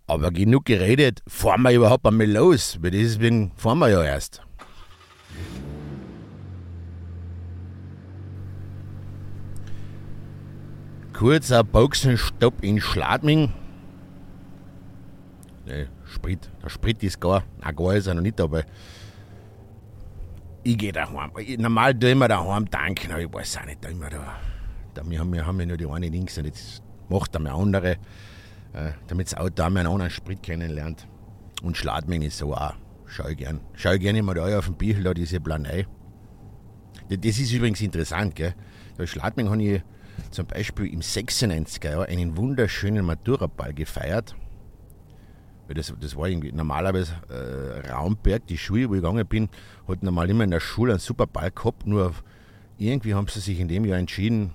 Aber 0.09 0.33
genug 0.33 0.65
geredet, 0.65 1.23
fahren 1.29 1.63
wir 1.63 1.71
überhaupt 1.71 2.05
einmal 2.05 2.31
los, 2.31 2.79
weil 2.83 2.91
deswegen 2.91 3.53
fahren 3.57 3.79
wir 3.79 3.89
ja 3.91 4.03
erst. 4.03 4.43
Kurzer 11.23 11.63
Boxenstopp 11.63 12.65
in 12.65 12.81
Schladming. 12.81 13.53
Nee, 15.65 15.87
Sprit, 16.05 16.51
der 16.61 16.69
Sprit 16.69 17.01
ist 17.05 17.21
gar, 17.21 17.45
na 17.61 17.71
gar 17.71 17.95
ist 17.95 18.09
er 18.09 18.15
noch 18.15 18.23
nicht, 18.23 18.41
aber 18.41 18.65
ich 20.65 20.77
gehe 20.77 20.91
daheim. 20.91 21.31
Normal 21.59 21.97
tue 21.97 22.11
ich 22.11 22.17
mir 22.17 22.27
daheim 22.27 22.69
tanken, 22.69 23.13
aber 23.13 23.21
ich 23.21 23.33
weiß 23.33 23.59
auch 23.59 23.67
nicht, 23.67 23.85
da 23.85 23.91
immer 23.91 24.11
da. 24.11 24.35
da 24.95 25.09
wir, 25.09 25.21
haben, 25.21 25.33
wir 25.33 25.47
haben 25.47 25.61
ja 25.61 25.67
nur 25.67 25.77
die 25.77 25.87
eine 25.87 26.09
links 26.09 26.39
und 26.39 26.47
jetzt 26.47 26.83
macht 27.09 27.37
einmal 27.37 27.53
andere, 27.53 27.93
äh, 28.73 28.91
damit 29.07 29.29
das 29.29 29.39
Auto 29.39 29.63
einmal 29.63 29.87
einen 29.87 29.93
anderen 29.93 30.11
Sprit 30.11 30.43
kennenlernt. 30.43 31.07
Und 31.63 31.77
Schladming 31.77 32.23
ist 32.23 32.39
so 32.39 32.53
auch. 32.53 32.75
Schau 33.07 33.29
ich 33.29 33.37
gern. 33.37 33.61
Schau 33.75 33.93
ich 33.93 34.01
gerne 34.01 34.19
immer 34.19 34.35
da 34.35 34.59
auf 34.59 34.65
dem 34.65 34.75
Bichel, 34.75 35.05
da 35.05 35.15
diese 35.15 35.39
Planei. 35.39 35.87
Das 37.09 37.39
ist 37.39 37.53
übrigens 37.53 37.81
interessant, 37.81 38.35
gell? 38.35 38.57
Schladming 39.05 39.49
habe 39.49 39.63
ich 39.63 39.83
zum 40.31 40.47
Beispiel 40.47 40.93
im 40.93 41.01
96er 41.01 41.91
Jahr 41.91 42.07
einen 42.07 42.37
wunderschönen 42.37 43.05
Maturaball 43.05 43.75
gefeiert. 43.75 44.35
Das, 45.69 45.93
das 46.01 46.17
war 46.17 46.29
irgendwie 46.29 46.53
normalerweise 46.53 47.15
äh, 47.31 47.91
Raumberg, 47.91 48.47
die 48.47 48.59
Schule, 48.59 48.91
wo 48.91 48.95
ich 48.95 49.01
gegangen 49.01 49.27
bin, 49.27 49.49
hat 49.89 50.03
normal 50.03 50.29
immer 50.29 50.45
in 50.45 50.51
der 50.51 50.61
Schule 50.61 50.93
einen 50.93 51.01
super 51.01 51.27
Ball 51.27 51.51
gehabt, 51.51 51.87
nur 51.87 52.13
irgendwie 52.79 53.15
haben 53.15 53.29
sie 53.29 53.41
sich 53.41 53.59
in 53.59 53.69
dem 53.69 53.85
Jahr 53.85 53.99
entschieden, 53.99 54.53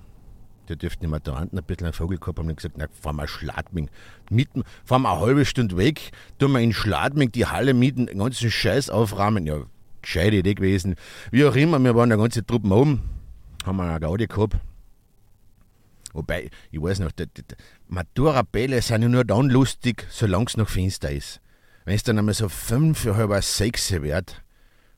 der 0.68 0.76
dürfte 0.76 1.00
die 1.00 1.06
Maturanten 1.06 1.58
ein 1.58 1.64
bisschen 1.64 1.86
einen 1.86 1.94
Vogel 1.94 2.18
gehabt 2.18 2.38
haben 2.38 2.48
und 2.48 2.56
gesagt, 2.56 2.76
na, 2.78 2.86
fahren 2.92 3.16
wir 3.16 3.26
Schladming. 3.26 3.90
Mitten, 4.30 4.64
fahren 4.84 5.02
wir 5.02 5.12
eine 5.12 5.20
halbe 5.20 5.44
Stunde 5.44 5.76
weg, 5.76 6.12
tun 6.38 6.52
wir 6.52 6.60
in 6.60 6.72
Schladming 6.72 7.32
die 7.32 7.46
Halle 7.46 7.74
mieten, 7.74 8.06
den 8.06 8.18
ganzen 8.18 8.50
Scheiß 8.50 8.90
aufrahmen. 8.90 9.46
Ja, 9.46 9.62
gescheite 10.02 10.36
Idee 10.36 10.54
gewesen. 10.54 10.94
Wie 11.30 11.44
auch 11.44 11.56
immer, 11.56 11.78
wir 11.78 11.94
waren 11.94 12.10
der 12.10 12.18
ganze 12.18 12.44
Truppen 12.44 12.70
oben, 12.70 13.02
haben 13.64 13.76
wir 13.76 13.84
eine 13.84 14.00
Gaudi 14.00 14.26
gehabt. 14.26 14.56
Wobei, 16.12 16.50
ich 16.70 16.80
weiß 16.80 17.00
noch, 17.00 17.10
Matura-Bälle 17.88 18.80
sind 18.82 19.02
ja 19.02 19.08
nur 19.08 19.24
dann 19.24 19.50
lustig, 19.50 20.06
solange 20.10 20.46
es 20.46 20.56
noch 20.56 20.68
finster 20.68 21.10
ist. 21.10 21.40
Wenn 21.84 21.94
es 21.94 22.02
dann 22.02 22.18
einmal 22.18 22.34
so 22.34 22.48
fünf, 22.48 23.04
halb 23.04 23.42
sechs 23.42 23.90
wird, 23.92 24.42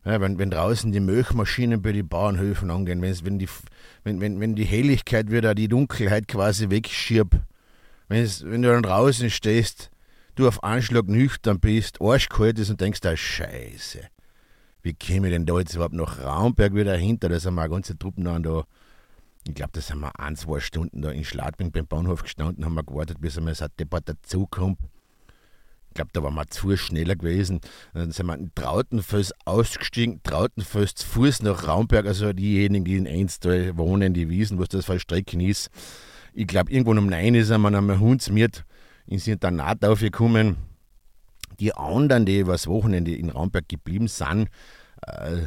ja, 0.05 0.21
wenn, 0.21 0.39
wenn 0.39 0.51
draußen 0.51 0.93
die 0.93 1.01
Milchmaschinen 1.01 1.83
bei 1.83 1.93
den 1.93 2.09
Bauernhöfen 2.09 2.71
angehen, 2.71 3.03
wenn, 3.03 3.39
die, 3.39 3.49
wenn, 4.03 4.21
wenn, 4.21 4.41
wenn 4.41 4.55
die 4.55 4.65
Helligkeit 4.65 5.31
wieder 5.31 5.55
die 5.55 5.69
Dunkelheit 5.69 6.27
quasi 6.27 6.71
wegschirbt, 6.71 7.37
wenn 8.09 8.63
du 8.63 8.73
dann 8.73 8.83
draußen 8.83 9.31
stehst, 9.31 9.91
du 10.35 10.49
auf 10.49 10.65
Anschlag 10.65 11.07
nüchtern 11.07 11.61
bist, 11.61 12.01
arschkalt 12.01 12.59
ist 12.59 12.71
und 12.71 12.81
denkst, 12.81 13.01
da 13.01 13.17
Scheiße, 13.17 14.01
wie 14.83 14.95
käme 14.95 15.29
ich 15.29 15.35
denn 15.35 15.47
da 15.47 15.59
jetzt 15.59 15.75
überhaupt 15.75 15.95
nach 15.95 16.19
Raumberg 16.19 16.75
wieder 16.75 16.97
hinter? 16.97 17.29
Da 17.29 17.39
sind 17.39 17.55
wir 17.55 17.69
ganze 17.69 17.99
Truppen 17.99 18.25
dann 18.25 18.43
da. 18.43 18.65
Ich 19.47 19.55
glaube, 19.55 19.73
da 19.73 19.81
sind 19.81 20.01
wir 20.01 20.19
ein, 20.21 20.37
zwei 20.37 20.61
Stunden 20.61 21.03
da 21.03 21.11
in 21.11 21.25
Schladming 21.25 21.73
beim 21.73 21.87
Bahnhof 21.87 22.23
gestanden, 22.23 22.65
haben 22.65 22.75
wir 22.75 22.85
gewartet, 22.85 23.21
bis 23.21 23.39
einmal 23.39 23.55
so 23.55 23.65
ein 23.65 23.71
Debatt 23.79 24.09
dazukommt. 24.09 24.79
Ich 25.89 25.95
glaube, 25.95 26.11
da 26.13 26.23
waren 26.23 26.35
wir 26.35 26.47
zu 26.47 26.77
schneller 26.77 27.17
gewesen. 27.17 27.61
Dann 27.95 28.13
sind 28.13 28.27
wir 28.27 28.35
in 28.35 28.55
Trautenfels 28.55 29.33
ausgestiegen, 29.45 30.23
Trautenfels 30.23 30.95
zu 30.95 31.07
Fuß 31.07 31.43
nach 31.43 31.67
Raumberg, 31.67 32.07
also 32.07 32.33
diejenigen, 32.33 32.85
die 32.85 32.97
in 32.97 33.09
Einstal 33.09 33.77
wohnen, 33.77 34.15
die 34.15 34.29
wissen, 34.29 34.59
was 34.61 34.69
das 34.69 34.85
für 34.85 34.93
eine 34.93 35.01
Strecke 35.01 35.43
ist. 35.43 35.69
Ich 36.33 36.47
glaube, 36.47 36.71
irgendwann 36.71 36.99
um 36.99 37.07
neun 37.07 37.35
ist 37.35 37.51
einmal 37.51 37.75
am 37.75 37.99
Hundsmiert 37.99 38.65
ins 39.07 39.27
Internat 39.27 39.85
aufgekommen. 39.85 40.59
Die 41.59 41.75
anderen, 41.75 42.25
die 42.25 42.39
übers 42.39 42.69
Wochenende 42.69 43.13
in 43.13 43.31
Raumberg 43.31 43.69
geblieben 43.69 44.07
sind, 44.07 44.49
äh, 45.03 45.43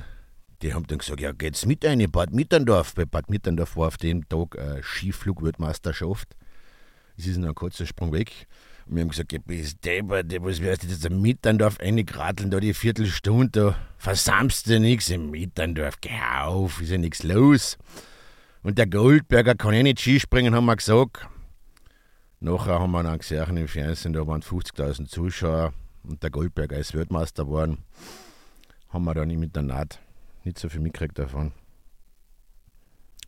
die 0.64 0.74
haben 0.74 0.88
dann 0.88 1.00
gesagt, 1.00 1.20
ja, 1.20 1.34
geht's 1.34 1.66
mit 1.66 1.84
in 1.84 2.10
Bad 2.10 2.32
Mitterndorf. 2.32 2.96
Bei 2.96 3.06
Bad 3.06 3.30
Mitterndorf 3.30 3.76
war 3.76 3.88
auf 3.88 3.98
dem 3.98 4.28
Tag 4.30 4.56
äh, 4.56 4.82
Skiflugweltmeisterschaft. 4.82 6.38
Es 7.18 7.28
ist 7.28 7.38
noch 7.38 7.50
ein 7.50 7.56
kurzer 7.56 7.86
Sprung 7.86 8.14
weg. 8.14 8.48
Und 8.86 8.96
wir 8.96 9.02
haben 9.02 9.10
gesagt, 9.10 9.34
ja, 9.34 9.40
bis 9.46 9.78
deppert, 9.80 10.32
was 10.42 10.62
wirst 10.62 10.84
du 10.84 10.88
jetzt 10.88 11.06
am 11.06 11.22
Mitterndorf 11.22 11.80
reingradeln, 11.80 12.50
da 12.50 12.60
die 12.60 12.74
Viertelstunde, 12.74 13.50
da 13.52 13.76
versammst 13.98 14.70
du 14.70 14.80
nichts 14.80 15.10
im 15.10 15.32
Mitterndorf, 15.32 16.00
geh 16.02 16.10
auf, 16.42 16.82
ist 16.82 16.92
ja 16.92 16.98
nichts 16.98 17.24
los. 17.24 17.78
Und 18.62 18.78
der 18.78 18.88
Goldberger 18.88 19.56
kann 19.56 19.74
eh 19.74 19.84
nicht 19.84 20.00
Skispringen, 20.00 20.56
haben 20.56 20.66
wir 20.66 20.76
gesagt. 20.76 21.28
Nachher 22.40 22.80
haben 22.80 22.92
wir 22.92 23.04
dann 23.04 23.20
gesehen 23.20 23.58
im 23.58 23.68
Fernsehen, 23.68 24.14
da 24.14 24.26
waren 24.28 24.42
50.000 24.42 25.08
Zuschauer 25.08 25.74
und 26.04 26.24
der 26.24 26.30
Goldberger 26.30 26.78
ist 26.78 26.94
Weltmeister 26.94 27.46
geworden. 27.46 27.80
Haben 28.90 29.06
wir 29.06 29.14
dann 29.14 29.30
im 29.30 29.44
Internat 29.44 30.00
nicht 30.46 30.60
so 30.60 30.70
viel 30.70 30.82
mitgekriegt 30.82 31.18
davon. 31.20 31.54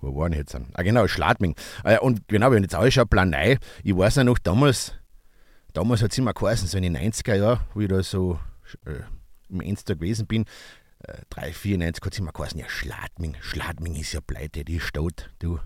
Wo 0.02 0.16
waren 0.16 0.34
jetzt? 0.34 0.56
Ah, 0.74 0.84
genau, 0.84 1.08
Schladming. 1.08 1.56
Ah 1.84 1.98
und 1.98 2.28
genau, 2.28 2.52
wenn 2.52 2.64
ich 2.64 2.72
jetzt 2.72 2.76
anschaue, 2.76 3.06
Planei, 3.06 3.58
ich 3.84 3.96
weiß 3.96 4.16
ja 4.16 4.24
noch 4.24 4.38
damals, 4.38 4.94
damals 5.74 6.02
hat 6.02 6.12
es 6.12 6.18
immer 6.18 6.34
geheißen, 6.34 6.68
so 6.68 6.78
in 6.78 6.84
den 6.84 6.98
90er 6.98 7.36
Jahren, 7.36 7.60
wo 7.74 7.82
ich 7.82 7.88
da 7.88 8.04
so 8.04 8.40
äh, 8.86 9.00
im 9.50 9.62
Insta 9.62 9.94
gewesen 9.94 10.28
bin, 10.28 10.46
äh, 11.00 11.18
3, 11.30 11.54
94 11.54 12.06
hat 12.06 12.14
es 12.14 12.20
immer 12.20 12.32
geheißen, 12.32 12.60
ja, 12.60 12.70
Schladming, 12.70 13.36
Schladming 13.42 13.96
ist 13.96 14.14
ja 14.14 14.22
pleite, 14.22 14.64
die 14.64 14.80
Stadt, 14.80 15.32
du. 15.40 15.60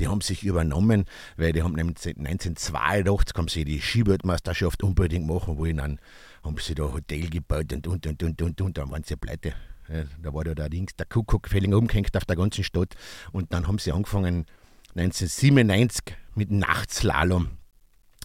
Die 0.00 0.08
haben 0.08 0.22
sich 0.22 0.42
übernommen, 0.42 1.04
weil 1.36 1.52
die 1.52 1.62
haben 1.62 1.74
nämlich 1.74 2.04
1982 2.04 3.36
haben 3.36 3.46
sie 3.46 3.64
die 3.64 3.80
Skiweltmeisterschaft 3.80 4.82
unbedingt 4.82 5.24
machen 5.24 5.56
wollen. 5.56 5.76
Dann 5.76 6.00
haben 6.42 6.56
sie 6.58 6.74
da 6.74 6.92
Hotel 6.92 7.30
gebaut 7.30 7.72
und 7.72 7.86
und 7.86 8.04
und 8.04 8.22
und 8.24 8.42
und 8.42 8.60
und 8.60 8.78
dann 8.78 8.90
waren 8.90 9.04
sie 9.04 9.14
pleite. 9.14 9.54
Ja, 9.88 10.04
da 10.22 10.32
war 10.32 10.44
da 10.44 10.54
der 10.54 10.68
Dings, 10.68 10.96
der 10.96 11.06
Kuckuck 11.06 11.48
völlig 11.48 11.72
umgehängt 11.74 12.16
auf 12.16 12.24
der 12.24 12.36
ganzen 12.36 12.64
Stadt. 12.64 12.94
Und 13.32 13.52
dann 13.52 13.66
haben 13.66 13.78
sie 13.78 13.92
angefangen 13.92 14.46
1997 14.96 16.16
mit 16.34 16.50
Nachtslalom. 16.50 17.50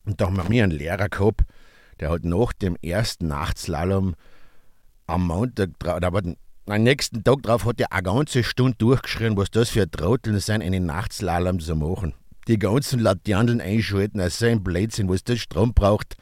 Und 0.05 0.21
da 0.21 0.27
haben 0.27 0.37
wir 0.49 0.63
einen 0.63 0.71
Lehrer 0.71 1.09
gehabt, 1.09 1.41
der 1.99 2.11
hat 2.11 2.23
nach 2.23 2.53
dem 2.53 2.77
ersten 2.81 3.27
Nachtslalom 3.27 4.15
am 5.07 5.27
Montag, 5.27 5.71
war 5.81 6.23
am 6.69 6.83
nächsten 6.83 7.23
Tag 7.23 7.41
drauf 7.41 7.65
hat 7.65 7.81
er 7.81 7.91
eine 7.91 8.03
ganze 8.03 8.43
Stunde 8.43 8.77
durchgeschrien, 8.77 9.35
was 9.35 9.49
das 9.49 9.69
für 9.69 9.89
Trotteln 9.89 10.39
sind, 10.39 10.61
einen 10.61 10.85
Nachtslalom 10.85 11.59
zu 11.59 11.75
machen. 11.75 12.13
Die 12.47 12.59
ganzen 12.59 12.99
Laternen 12.99 13.59
einschalten, 13.59 14.19
also 14.19 14.45
ein 14.45 14.63
Blödsinn, 14.63 15.09
was 15.09 15.23
das 15.23 15.39
Strom 15.39 15.73
braucht. 15.73 16.15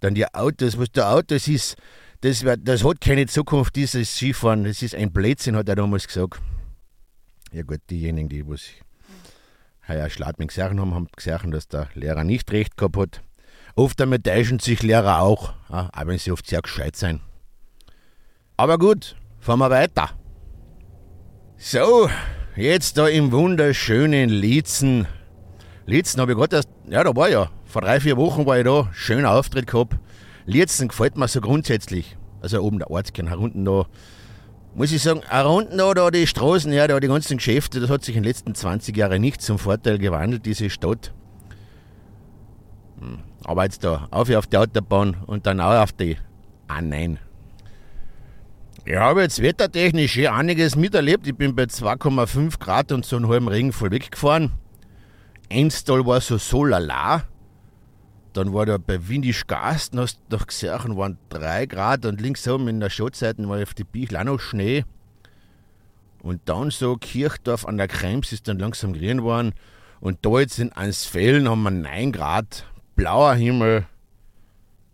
Dann 0.00 0.14
die 0.14 0.26
Autos, 0.34 0.78
was 0.78 0.90
der 0.90 1.10
Autos 1.10 1.48
ist, 1.48 1.76
das, 2.24 2.42
das 2.62 2.84
hat 2.84 3.02
keine 3.02 3.26
Zukunft, 3.26 3.76
dieses 3.76 4.16
Skifahren. 4.16 4.64
Das 4.64 4.80
ist 4.80 4.94
ein 4.94 5.12
Blödsinn, 5.12 5.56
hat 5.56 5.68
er 5.68 5.76
damals 5.76 6.06
gesagt. 6.06 6.40
Ja 7.52 7.62
gut, 7.62 7.80
diejenigen, 7.90 8.30
die 8.30 8.48
was 8.48 8.62
heuer 9.86 10.08
Schladming 10.08 10.48
gesehen 10.48 10.80
haben, 10.80 10.94
haben 10.94 11.08
gesehen, 11.14 11.50
dass 11.50 11.68
der 11.68 11.88
Lehrer 11.94 12.24
nicht 12.24 12.50
recht 12.50 12.78
gehabt 12.78 12.96
hat. 12.96 13.22
Oft 13.76 14.00
einmal 14.00 14.20
täuschen 14.20 14.58
sich 14.58 14.82
Lehrer 14.82 15.20
auch, 15.20 15.52
auch 15.68 16.06
wenn 16.06 16.18
sie 16.18 16.32
oft 16.32 16.46
sehr 16.46 16.62
gescheit 16.62 16.96
sind. 16.96 17.20
Aber 18.56 18.78
gut, 18.78 19.16
fahren 19.38 19.58
wir 19.58 19.68
weiter. 19.68 20.10
So, 21.58 22.08
jetzt 22.56 22.96
da 22.96 23.06
im 23.06 23.32
wunderschönen 23.32 24.30
Lietzen. 24.30 25.06
Lietzen 25.84 26.20
habe 26.22 26.32
ich 26.32 26.38
gerade 26.38 26.56
erst, 26.56 26.70
ja, 26.88 27.04
da 27.04 27.14
war 27.14 27.28
ja, 27.28 27.50
vor 27.66 27.82
drei, 27.82 28.00
vier 28.00 28.16
Wochen 28.16 28.46
war 28.46 28.56
ich 28.56 28.64
da, 28.64 28.88
schöner 28.94 29.32
Auftritt 29.32 29.66
gehabt. 29.66 29.96
Lietzen 30.46 30.88
gefällt 30.88 31.16
mir 31.16 31.28
so 31.28 31.40
grundsätzlich. 31.40 32.16
Also 32.40 32.60
oben 32.60 32.78
der 32.78 32.90
Ortskern, 32.90 33.28
herunten 33.28 33.64
da, 33.64 33.86
muss 34.74 34.92
ich 34.92 35.02
sagen, 35.02 35.22
herunten 35.26 35.78
da, 35.78 35.94
da 35.94 36.10
die 36.10 36.26
Straßen, 36.26 36.72
ja, 36.72 36.86
da 36.86 37.00
die 37.00 37.08
ganzen 37.08 37.38
Geschäfte, 37.38 37.80
das 37.80 37.88
hat 37.88 38.04
sich 38.04 38.16
in 38.16 38.22
den 38.22 38.28
letzten 38.28 38.54
20 38.54 38.94
Jahren 38.96 39.20
nicht 39.20 39.40
zum 39.40 39.58
Vorteil 39.58 39.98
gewandelt, 39.98 40.44
diese 40.44 40.68
Stadt. 40.68 41.14
Hm, 43.00 43.20
aber 43.44 43.64
jetzt 43.64 43.82
da, 43.84 44.08
auf 44.10 44.28
auf 44.30 44.46
die 44.46 44.56
Autobahn 44.58 45.16
und 45.26 45.46
dann 45.46 45.60
auch 45.60 45.82
auf 45.82 45.92
die 45.92 46.18
A9. 46.68 47.16
Ich 48.86 48.96
habe 48.96 49.22
jetzt 49.22 49.40
wettertechnisch 49.40 50.12
hier 50.12 50.34
einiges 50.34 50.76
miterlebt. 50.76 51.26
Ich 51.26 51.34
bin 51.34 51.54
bei 51.54 51.62
2,5 51.62 52.58
Grad 52.58 52.92
und 52.92 53.06
so 53.06 53.16
einem 53.16 53.30
halben 53.30 53.48
Regen 53.48 53.72
voll 53.72 53.90
weggefahren. 53.90 54.52
Einstal 55.50 56.04
war 56.04 56.20
so 56.20 56.36
so 56.36 56.64
lala. 56.64 57.22
Dann 58.34 58.52
war 58.52 58.66
da 58.66 58.78
bei 58.78 59.08
Windisch 59.08 59.46
Gasten, 59.46 60.00
hast 60.00 60.20
du 60.28 60.36
noch 60.36 60.46
gesehen, 60.48 60.96
waren 60.96 61.18
3 61.28 61.66
Grad 61.66 62.04
und 62.04 62.20
links 62.20 62.48
oben 62.48 62.66
in 62.66 62.80
der 62.80 62.90
Schatzseite 62.90 63.48
war 63.48 63.62
auf 63.62 63.74
die 63.74 63.84
Bichl 63.84 64.16
auch 64.16 64.24
noch 64.24 64.40
Schnee. 64.40 64.84
Und 66.20 66.40
dann 66.46 66.72
so 66.72 66.96
Kirchdorf 66.96 67.64
an 67.64 67.76
der 67.76 67.86
Krems 67.86 68.32
ist 68.32 68.48
dann 68.48 68.58
langsam 68.58 68.92
grün 68.92 69.18
geworden. 69.18 69.54
Und 70.00 70.26
da 70.26 70.40
jetzt 70.40 70.58
in 70.58 70.72
Ansfällen 70.72 71.48
haben 71.48 71.62
wir 71.62 71.70
9 71.70 72.10
Grad, 72.10 72.66
blauer 72.96 73.34
Himmel. 73.34 73.86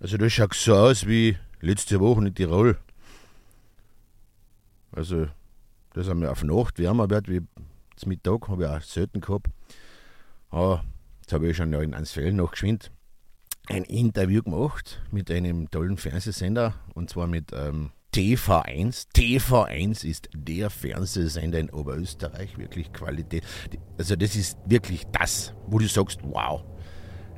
Also 0.01 0.19
das 0.19 0.35
schaut 0.35 0.53
so 0.53 0.75
aus 0.75 1.07
wie 1.07 1.39
letzte 1.63 1.99
Woche 1.99 2.27
in 2.27 2.35
Tirol. 2.35 2.77
Also, 4.93 5.29
das 5.95 6.09
haben 6.09 6.21
wir 6.21 6.31
auf 6.31 6.45
Nacht 6.45 6.79
wärmer 6.79 7.09
wird 7.09 7.29
wie 7.29 7.41
zum 7.97 8.11
Mittag, 8.11 8.49
habe 8.49 8.65
ich 8.65 8.69
auch 8.69 8.83
selten 8.83 9.23
gehabt. 9.23 9.47
Aber 10.51 10.85
jetzt 11.23 11.33
habe 11.33 11.49
ich 11.49 11.57
schon 11.57 11.73
in 11.73 11.95
Ansfeld 11.95 12.35
noch 12.35 12.51
geschwind 12.51 12.91
ein 13.71 13.85
Interview 13.85 14.43
gemacht 14.43 15.01
mit 15.11 15.31
einem 15.31 15.71
tollen 15.71 15.97
Fernsehsender 15.97 16.75
und 16.95 17.11
zwar 17.11 17.27
mit 17.27 17.53
ähm, 17.53 17.91
TV1. 18.15 19.07
TV1 19.15 20.05
ist 20.05 20.29
der 20.35 20.71
Fernsehsender 20.71 21.59
in 21.59 21.71
Oberösterreich, 21.71 22.59
wirklich 22.59 22.93
Qualität. 22.93 23.45
Also 23.97 24.17
das 24.17 24.37
ist 24.37 24.59
wirklich 24.67 25.05
das, 25.13 25.55
wo 25.67 25.79
du 25.79 25.87
sagst, 25.87 26.21
wow. 26.23 26.65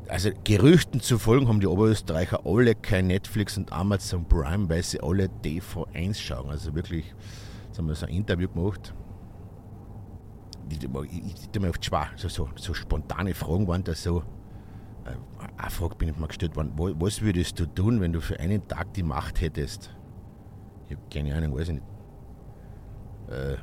Also 0.08 0.30
Gerüchten 0.44 1.00
zu 1.00 1.18
folgen 1.18 1.48
haben 1.48 1.60
die 1.60 1.66
Oberösterreicher 1.66 2.44
alle 2.44 2.74
kein 2.74 3.06
Netflix 3.06 3.56
und 3.56 3.72
Amazon 3.72 4.28
Prime, 4.28 4.68
weil 4.68 4.82
sie 4.82 5.00
alle 5.00 5.26
TV1 5.44 6.14
schauen. 6.14 6.50
Also 6.50 6.74
wirklich 6.74 7.14
Jetzt 7.72 7.78
haben 7.78 7.88
wir 7.88 7.94
so 7.94 8.04
ein 8.04 8.12
Interview 8.12 8.50
gemacht. 8.50 8.92
Ich, 10.68 10.76
ich, 10.84 11.48
ich 11.54 11.58
mir 11.60 11.70
oft 11.70 11.82
schwer, 11.82 12.10
so, 12.16 12.28
so, 12.28 12.50
so, 12.54 12.74
spontane 12.74 13.32
Fragen 13.32 13.66
waren 13.66 13.82
da 13.82 13.94
so. 13.94 14.22
Äh, 15.04 15.10
eine 15.56 15.70
Frage 15.70 15.96
bin 15.96 16.08
ich 16.08 16.16
mal 16.16 16.26
gestellt 16.26 16.56
worden, 16.56 16.72
was 16.76 17.22
würdest 17.22 17.58
du 17.58 17.66
tun, 17.66 18.00
wenn 18.00 18.12
du 18.12 18.20
für 18.20 18.38
einen 18.40 18.66
Tag 18.68 18.94
die 18.94 19.02
Macht 19.02 19.40
hättest? 19.40 19.90
Ich 20.88 20.96
habe 20.96 21.02
keine 21.12 21.34
Ahnung, 21.34 21.56
weiß 21.56 21.68
ich 21.68 21.74
nicht. 21.74 21.86
Äh, 23.28 23.56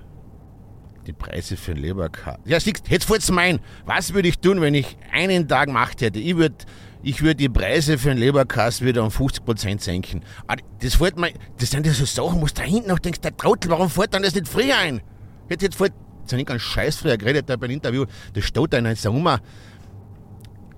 die 1.05 1.13
Preise 1.13 1.58
für 1.58 1.72
ein 1.72 1.77
Leberkass. 1.77 2.38
Ja, 2.46 2.60
siehst, 2.60 2.88
jetzt 2.89 3.05
fällt's 3.05 3.31
mein. 3.31 3.60
Was 3.86 4.13
würde 4.13 4.27
ich 4.27 4.39
tun, 4.39 4.62
wenn 4.62 4.74
ich 4.74 4.98
einen 5.12 5.48
Tag 5.48 5.69
Macht 5.69 6.01
hätte? 6.01 6.19
Ich 6.19 6.36
würde 6.36 6.55
ich 7.01 7.22
würde 7.22 7.36
die 7.36 7.50
Preise 7.50 7.98
für 7.98 8.12
einen 8.12 8.19
Leberkass 8.19 8.81
wieder 8.81 9.03
um 9.03 9.10
50% 9.10 9.79
senken. 9.81 10.22
Ah, 10.48 10.55
das 10.81 10.96
fällt 10.96 11.17
mir, 11.17 11.31
das 11.58 11.72
sind 11.72 11.86
ja 11.86 11.93
so 11.93 12.03
Sachen, 12.03 12.41
wo 12.41 12.46
du 12.46 12.53
da 12.53 12.63
hinten 12.63 12.89
noch 12.89 13.00
denkst, 13.00 13.22
der 13.22 13.36
Trottel, 13.36 13.72
warum 13.72 13.89
fällt 13.89 14.13
dann 14.13 14.24
das 14.24 14.36
nicht 14.36 14.50
früher 14.50 14.77
ein? 14.77 15.01
Jetzt, 15.50 15.62
jetzt 15.62 15.75
fällt, 15.75 15.93
jetzt 16.22 16.34
habe 16.34 16.41
ich 16.41 16.48
ganz 16.48 16.62
scheiß 16.62 16.98
früher 16.98 17.17
geredet 17.17 17.50
da 17.50 17.55
beim 17.55 17.72
Interview, 17.72 18.05
das 18.34 18.43
steht 18.43 18.74
da 18.74 18.77
in 18.77 18.86
einer 18.86 18.96
Sommer. 18.98 19.39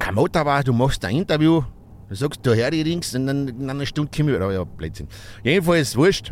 Kein 0.01 0.15
Motor 0.15 0.47
war, 0.47 0.63
du 0.63 0.73
machst 0.73 1.05
ein 1.05 1.17
Interview, 1.17 1.61
du 2.09 2.15
sagst, 2.15 2.43
du 2.43 2.55
hör 2.55 2.71
die 2.71 2.83
Dings, 2.83 3.13
und 3.13 3.27
dann 3.27 3.47
in 3.47 3.69
einer 3.69 3.85
Stunde 3.85 4.09
komme 4.09 4.31
ich 4.31 4.35
wieder. 4.35 4.51
Ja, 4.51 4.63
Blödsinn. 4.63 5.07
Jedenfalls, 5.43 5.95
wurscht. 5.95 6.31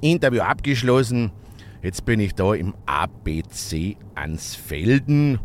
Interview 0.00 0.40
abgeschlossen. 0.40 1.32
Jetzt 1.82 2.06
bin 2.06 2.18
ich 2.18 2.34
da 2.34 2.54
im 2.54 2.74
ABC 2.86 3.98
Ansfelden. 4.14 5.38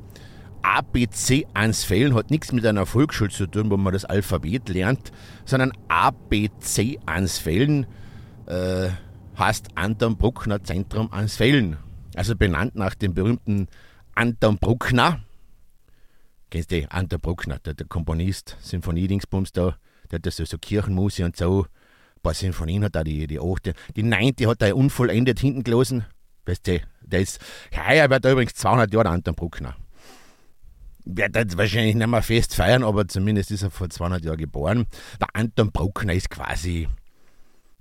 ABC 0.61 1.45
Ansfällen 1.53 2.15
hat 2.15 2.31
nichts 2.31 2.53
mit 2.53 2.65
einer 2.65 2.85
Volksschule 2.85 3.29
zu 3.29 3.45
tun, 3.45 3.69
wo 3.69 3.75
man 3.75 3.91
das 3.91 4.05
Alphabet 4.05 4.69
lernt, 4.69 5.11
sondern 5.43 5.73
ABC 5.89 6.97
Ansfällen 7.05 7.87
äh, 8.45 8.87
heißt 9.37 9.67
Anton 9.75 10.15
Bruckner 10.15 10.63
Zentrum 10.63 11.11
Ansfällen. 11.11 11.75
Also 12.15 12.37
benannt 12.37 12.75
nach 12.75 12.95
dem 12.95 13.13
berühmten 13.13 13.67
Anton 14.15 14.57
Bruckner. 14.59 15.19
Kennst 16.49 16.71
du 16.71 16.89
Anton 16.91 17.19
Bruckner, 17.19 17.59
der, 17.59 17.73
der 17.73 17.87
Komponist, 17.87 18.57
Sinfoniedingsbums 18.61 19.51
da, 19.51 19.77
der 20.11 20.17
hat 20.17 20.25
das 20.25 20.37
so, 20.37 20.45
so 20.45 20.57
Kirchenmusik 20.57 21.25
und 21.25 21.35
so. 21.35 21.63
Ein 21.63 22.21
paar 22.21 22.33
Sinfonien 22.33 22.83
hat 22.83 22.95
er, 22.95 23.03
die, 23.03 23.27
die 23.27 23.39
achte. 23.39 23.73
Die 23.95 24.03
neunte 24.03 24.47
hat 24.47 24.61
er 24.61 24.75
unvollendet 24.75 25.39
hinten 25.39 25.63
gelassen. 25.63 26.05
Weißt 26.45 26.65
du, 26.67 26.79
der 27.01 27.19
ist, 27.19 27.39
heuer 27.75 28.09
wird 28.09 28.25
er 28.25 28.31
übrigens 28.31 28.55
200 28.55 28.93
Jahre 28.93 29.09
Anton 29.09 29.35
Bruckner. 29.35 29.75
Wird 31.05 31.35
jetzt 31.35 31.57
wahrscheinlich 31.57 31.95
nicht 31.95 32.07
mehr 32.07 32.21
fest 32.21 32.55
feiern, 32.55 32.83
aber 32.83 33.07
zumindest 33.07 33.51
ist 33.51 33.63
er 33.63 33.71
vor 33.71 33.89
200 33.89 34.23
Jahren 34.23 34.37
geboren. 34.37 34.85
Der 35.19 35.27
Anton 35.33 35.71
Bruckner 35.71 36.13
ist 36.13 36.29
quasi 36.29 36.87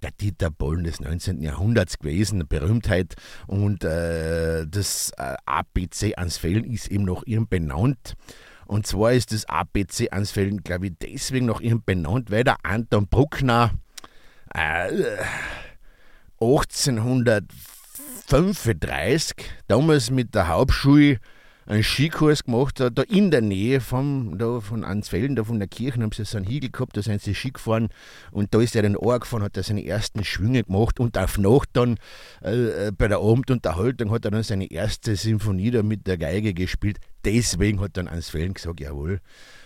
der 0.03 0.11
Dieter 0.11 0.51
Bohlen 0.51 0.85
des 0.85 1.01
19. 1.01 1.43
Jahrhunderts 1.43 1.99
gewesen, 1.99 2.37
eine 2.37 2.45
Berühmtheit. 2.45 3.15
Und 3.47 3.85
äh, 3.85 4.67
das 4.67 5.13
äh, 5.17 5.35
ABC 5.47 6.15
Ansfällen 6.17 6.65
ist 6.65 6.89
eben 6.89 7.05
nach 7.05 7.23
ihm 7.25 7.49
benannt. 7.49 8.15
Und 8.67 8.87
zwar 8.87 9.13
ist 9.13 9.33
das 9.33 9.47
ABC 9.47 10.11
Ansfällen, 10.11 10.63
glaube 10.65 10.89
ich, 10.89 10.93
deswegen 11.01 11.47
nach 11.47 11.61
ihm 11.61 11.83
benannt, 11.85 12.31
weil 12.31 12.45
der 12.45 12.59
Anton 12.65 13.09
Bruckner 13.09 13.71
äh, 14.53 14.91
1835 16.41 19.37
damals 19.69 20.11
mit 20.11 20.35
der 20.35 20.49
Hauptschule 20.49 21.21
einen 21.67 21.83
Skikurs 21.83 22.45
gemacht 22.45 22.81
da 22.81 23.03
in 23.03 23.31
der 23.31 23.43
Nähe 23.43 23.81
vom, 23.81 24.39
da 24.39 24.61
von 24.61 24.85
Ansfelden, 24.85 25.37
da 25.37 25.45
von 25.45 25.59
der 25.59 25.69
Kirche, 25.69 26.01
haben 26.01 26.13
sie 26.13 26.25
so 26.25 26.39
einen 26.39 26.47
Hügel 26.47 26.71
gehabt, 26.71 26.97
da 26.97 27.03
sind 27.03 27.21
sie 27.21 27.35
Ski 27.35 27.51
gefahren 27.51 27.89
und 28.31 28.55
da 28.55 28.61
ist 28.61 28.77
er 28.77 28.83
dann 28.83 28.97
angefahren, 28.97 29.43
hat 29.43 29.57
er 29.57 29.63
seine 29.63 29.85
ersten 29.85 30.25
Schwünge 30.25 30.65
gemacht 30.65 31.01
und 31.01 31.19
auf 31.19 31.39
Nacht 31.39 31.71
dann 31.73 31.99
äh, 32.43 32.93
bei 32.97 33.09
der 33.09 33.19
Abendunterhaltung 33.19 34.11
hat 34.11 34.25
er 34.25 34.31
dann 34.31 34.43
seine 34.43 34.71
erste 34.71 35.17
Symphonie 35.17 35.71
da 35.71 35.83
mit 35.83 36.07
der 36.07 36.19
Geige 36.19 36.55
gespielt. 36.55 36.99
Deswegen 37.25 37.81
hat 37.81 37.97
dann 37.97 38.09
Ansfelden 38.09 38.55
gesagt, 38.55 38.81
jawohl, 38.81 39.21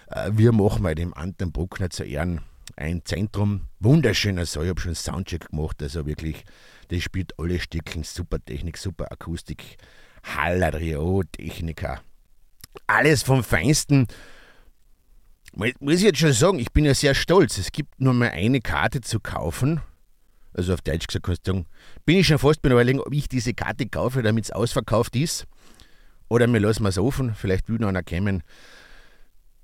äh, 0.09 0.31
wir 0.33 0.53
machen 0.53 0.83
mal 0.83 0.95
dem 0.95 1.13
Anton 1.15 1.53
Bruckner 1.53 1.91
zu 1.91 2.05
Ehren 2.05 2.41
ein 2.77 3.05
Zentrum, 3.05 3.69
wunderschöner 3.81 4.47
Saal, 4.47 4.65
ich 4.65 4.71
habe 4.71 4.81
schon 4.81 4.95
Soundcheck 4.95 5.51
gemacht, 5.51 5.83
also 5.83 6.07
wirklich, 6.07 6.45
das 6.89 7.03
spielt 7.03 7.39
alle 7.39 7.59
Stückchen, 7.59 8.05
super 8.05 8.43
Technik, 8.43 8.79
super 8.79 9.13
Akustik, 9.13 9.77
Hallerio, 10.25 11.23
Techniker. 11.33 12.01
Alles 12.87 13.23
vom 13.23 13.43
Feinsten. 13.43 14.07
Muss 15.55 15.97
ich 15.97 16.03
jetzt 16.03 16.19
schon 16.19 16.33
sagen, 16.33 16.59
ich 16.59 16.73
bin 16.73 16.85
ja 16.85 16.95
sehr 16.95 17.15
stolz. 17.15 17.59
Es 17.59 17.73
gibt 17.73 18.01
nur 18.01 18.15
mal 18.15 18.31
eine 18.31 18.61
Karte 18.61 19.01
zu 19.01 19.21
kaufen. 19.21 19.81
Also 20.53 20.75
auf 20.75 20.81
Deutsch 20.81 21.07
gesagt 21.07 21.27
kannst 21.27 21.47
du 21.47 21.53
sagen, 21.53 21.67
bin 22.05 22.17
ich 22.17 22.27
schon 22.27 22.39
fast 22.39 22.63
bei 22.63 22.71
überlegen, 22.71 23.01
ob 23.01 23.13
ich 23.13 23.29
diese 23.29 23.55
Karte 23.55 23.89
kaufe, 23.89 24.23
damit 24.23 24.45
es 24.45 24.51
ausverkauft 24.51 25.17
ist. 25.17 25.47
Oder 26.29 26.47
mir 26.47 26.59
lassen 26.59 26.85
wir 26.85 26.91
es 26.91 26.99
offen, 26.99 27.35
vielleicht 27.35 27.69
will 27.69 27.79
noch 27.79 27.89
einer 27.89 28.03
kommen. 28.03 28.43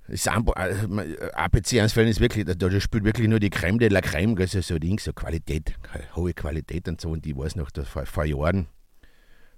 ABC-Ansfällen 0.08 2.08
ist 2.08 2.20
wirklich, 2.20 2.44
da 2.44 2.80
spielt 2.80 3.04
wirklich 3.04 3.28
nur 3.28 3.40
die 3.40 3.50
Creme 3.50 3.78
de 3.78 3.88
la 3.88 4.00
Creme, 4.00 4.36
also 4.38 4.60
so 4.60 4.78
Ding, 4.78 5.00
so 5.00 5.12
Qualität, 5.12 5.74
hohe 6.14 6.32
Qualität 6.32 6.88
und 6.88 7.00
so. 7.00 7.10
Und 7.10 7.26
ich 7.26 7.36
weiß 7.36 7.56
noch, 7.56 7.70
vor, 7.84 8.06
vor 8.06 8.24
Jahren, 8.24 8.68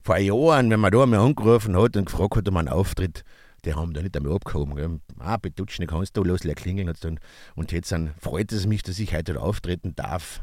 vor 0.09 0.17
Jahren, 0.17 0.71
wenn 0.71 0.81
man 0.81 0.91
da 0.91 1.03
einmal 1.03 1.21
angerufen 1.21 1.77
hat 1.77 1.95
und 1.95 2.07
gefragt 2.07 2.37
hat, 2.37 2.49
ob 2.49 2.55
man 2.55 2.67
einen 2.67 2.75
Auftritt, 2.75 3.25
die 3.67 3.75
haben 3.75 3.93
da 3.93 4.01
nicht 4.01 4.17
einmal 4.17 4.33
abgehoben. 4.33 4.75
Gell. 4.75 5.01
Ah, 5.19 5.37
betutschen 5.37 5.87
kannst 5.87 6.17
du, 6.17 6.25
los, 6.25 6.41
klingeln. 6.41 6.89
Und, 6.89 7.21
und 7.57 7.73
jetzt 7.73 7.93
dann 7.93 8.15
freut 8.19 8.51
es 8.51 8.67
mich, 8.67 8.83
dass 8.83 8.99
ich 8.99 9.15
heute 9.15 9.39
auftreten 9.39 9.95
darf 9.95 10.41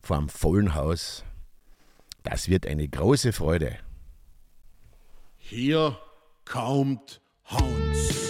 vor 0.00 0.16
einem 0.16 0.30
vollen 0.30 0.74
Haus. 0.74 1.22
Das 2.22 2.48
wird 2.48 2.66
eine 2.66 2.88
große 2.88 3.34
Freude. 3.34 3.76
Hier 5.36 5.98
kommt 6.46 7.20
Hans. 7.44 8.27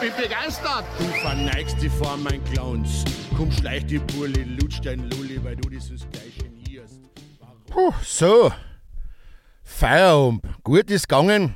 Bin 0.00 0.12
begeistert. 0.16 0.84
Du 0.98 1.04
verneigst 1.20 1.80
dich 1.80 1.92
vor 1.92 2.16
mein 2.16 2.42
Clowns. 2.44 3.04
Komm, 3.36 3.50
schleich 3.52 3.86
die 3.86 3.98
Burli, 3.98 4.42
lutsch 4.42 4.80
dein 4.82 5.10
Lulli, 5.10 5.42
weil 5.42 5.56
du 5.56 5.68
dieses 5.68 6.06
gleich 6.10 6.38
genierst. 6.38 7.00
Puh, 7.68 7.92
so. 8.02 8.52
Feierabend. 9.62 10.42
Gut 10.62 10.90
ist 10.90 11.08
gegangen. 11.08 11.54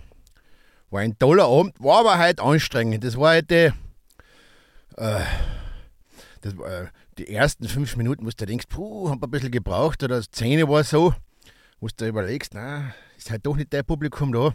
War 0.91 1.01
ein 1.01 1.19
toller 1.19 1.45
Abend, 1.45 1.75
war 1.79 2.01
aber 2.01 2.19
heute 2.19 2.43
anstrengend. 2.43 3.05
Das 3.05 3.17
war 3.17 3.35
heute. 3.37 3.75
Äh, 4.97 5.21
das 6.41 6.57
war, 6.57 6.83
äh, 6.83 6.87
die 7.19 7.29
ersten 7.29 7.69
fünf 7.69 7.97
Minuten, 7.97 8.25
wo 8.25 8.31
du 8.31 8.47
denkst, 8.47 8.67
puh, 8.69 9.11
hab 9.11 9.23
ein 9.23 9.31
bisschen 9.31 9.51
gebraucht, 9.51 10.03
oder 10.03 10.17
das 10.17 10.31
Zähne 10.31 10.69
war 10.69 10.83
so, 10.85 11.15
wo 11.79 11.89
du 11.95 12.07
überlegst, 12.07 12.55
na, 12.55 12.95
ist 13.17 13.31
halt 13.31 13.45
doch 13.45 13.57
nicht 13.57 13.73
dein 13.73 13.85
Publikum 13.85 14.33
da. 14.33 14.55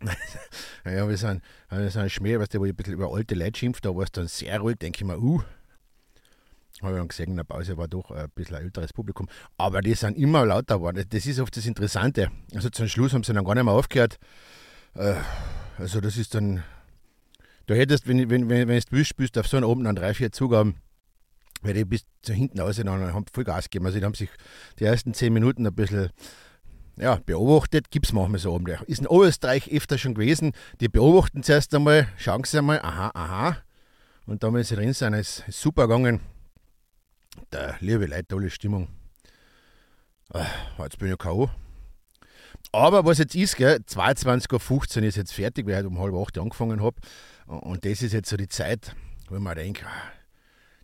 ja, 0.84 1.08
wir 1.08 1.16
sind, 1.16 1.42
wir 1.70 1.90
sind 1.90 2.02
ein 2.02 2.10
Schmäh, 2.10 2.38
weißt 2.38 2.54
du, 2.54 2.60
wo 2.60 2.64
ich 2.64 2.72
ein 2.72 2.76
bisschen 2.76 2.94
über 2.94 3.12
alte 3.12 3.34
Leute 3.34 3.58
schimpft, 3.58 3.84
da 3.84 3.94
war 3.94 4.04
es 4.04 4.12
dann 4.12 4.28
sehr 4.28 4.60
ruhig, 4.60 4.76
denke 4.78 4.98
ich 4.98 5.04
mir, 5.04 5.18
uh. 5.18 5.42
Habe 6.82 6.92
ich 6.92 6.98
dann 6.98 7.08
gesehen, 7.08 7.30
in 7.30 7.36
der 7.36 7.44
Pause 7.44 7.76
war 7.76 7.88
doch 7.88 8.12
ein 8.12 8.30
bisschen 8.34 8.56
ein 8.56 8.62
älteres 8.62 8.92
Publikum. 8.92 9.28
Aber 9.56 9.80
die 9.80 9.94
sind 9.94 10.16
immer 10.16 10.46
lauter 10.46 10.76
geworden. 10.76 11.04
Das 11.08 11.26
ist 11.26 11.40
oft 11.40 11.56
das 11.56 11.66
Interessante. 11.66 12.30
Also 12.54 12.70
zum 12.70 12.86
Schluss 12.86 13.14
haben 13.14 13.24
sie 13.24 13.32
dann 13.32 13.44
gar 13.44 13.56
nicht 13.56 13.64
mehr 13.64 13.74
aufgehört. 13.74 14.18
Äh, 14.94 15.14
also 15.76 16.00
das 16.00 16.16
ist 16.16 16.34
dann. 16.36 16.62
Du 17.66 17.74
hättest, 17.74 18.06
wenn, 18.06 18.30
wenn, 18.30 18.48
wenn, 18.48 18.68
wenn 18.68 18.78
du 18.78 18.84
willst, 18.90 19.08
spielst 19.08 19.36
auf 19.38 19.48
so 19.48 19.56
einen 19.56 19.68
Abend 19.68 19.86
dann 19.86 19.96
drei, 19.96 20.14
vier 20.14 20.30
Zugaben, 20.30 20.76
weil 21.62 21.74
die 21.74 21.84
bis 21.84 22.04
zu 22.22 22.32
hinten 22.32 22.60
raus 22.60 22.76
dann 22.76 22.88
haben 22.88 23.26
voll 23.32 23.44
Gas 23.44 23.64
gegeben. 23.64 23.86
Also 23.86 23.98
die 23.98 24.04
haben 24.04 24.14
sich 24.14 24.30
die 24.78 24.84
ersten 24.84 25.14
zehn 25.14 25.32
Minuten 25.32 25.66
ein 25.66 25.74
bisschen 25.74 26.10
ja, 27.00 27.20
beobachtet 27.24 27.90
gibt 27.90 28.06
es 28.06 28.12
manchmal 28.12 28.38
so 28.38 28.52
oben. 28.52 28.76
Ist 28.86 29.00
in 29.00 29.06
Oberösterreich 29.06 29.70
öfter 29.72 29.98
schon 29.98 30.14
gewesen. 30.14 30.52
Die 30.80 30.88
beobachten 30.88 31.42
zuerst 31.42 31.74
einmal, 31.74 32.08
schauen 32.16 32.44
sie 32.44 32.58
einmal, 32.58 32.80
aha, 32.80 33.10
aha. 33.14 33.56
Und 34.26 34.42
dann, 34.42 34.54
wenn 34.54 34.64
sie 34.64 34.76
drin 34.76 34.92
sind, 34.92 35.14
ist 35.14 35.44
es 35.46 35.60
super 35.60 35.86
gegangen. 35.86 36.20
Da, 37.50 37.76
liebe 37.80 38.06
Leute, 38.06 38.26
tolle 38.26 38.50
Stimmung. 38.50 38.88
Ah, 40.32 40.46
jetzt 40.78 40.98
bin 40.98 41.10
ich 41.10 41.18
K.O. 41.18 41.48
Aber 42.72 43.04
was 43.04 43.18
jetzt 43.18 43.34
ist, 43.34 43.56
22.15 43.56 44.98
Uhr 44.98 45.02
ist 45.04 45.16
jetzt 45.16 45.32
fertig, 45.32 45.66
weil 45.66 45.80
ich 45.80 45.86
um 45.86 45.98
halb 45.98 46.14
acht 46.14 46.36
angefangen 46.36 46.82
habe. 46.82 46.96
Und 47.46 47.84
das 47.84 48.02
ist 48.02 48.12
jetzt 48.12 48.28
so 48.28 48.36
die 48.36 48.48
Zeit, 48.48 48.94
wo 49.30 49.38
man 49.38 49.56
denkt, 49.56 49.84
ah, 49.86 50.12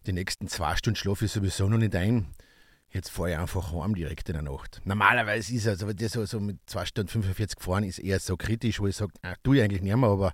die 0.06 0.12
nächsten 0.12 0.48
zwei 0.48 0.76
Stunden 0.76 0.96
schlafe 0.96 1.26
ich 1.26 1.32
sowieso 1.32 1.68
noch 1.68 1.78
nicht 1.78 1.94
ein. 1.94 2.26
Jetzt 2.94 3.10
fahre 3.10 3.32
ich 3.32 3.36
einfach 3.36 3.72
heim 3.72 3.96
direkt 3.96 4.28
in 4.28 4.34
der 4.34 4.42
Nacht. 4.42 4.80
Normalerweise 4.84 5.52
ist 5.52 5.66
es, 5.66 5.82
aber 5.82 5.94
das 5.94 6.12
so, 6.12 6.38
mit 6.38 6.58
2 6.66 6.84
Stunden 6.86 7.08
45 7.08 7.56
gefahren 7.56 7.82
ist 7.82 7.98
eher 7.98 8.20
so 8.20 8.36
kritisch, 8.36 8.78
wo 8.78 8.86
ich 8.86 8.94
sage, 8.94 9.12
ah, 9.22 9.34
tue 9.42 9.56
ich 9.56 9.62
eigentlich 9.64 9.82
nicht 9.82 9.96
mehr, 9.96 10.08
aber 10.08 10.32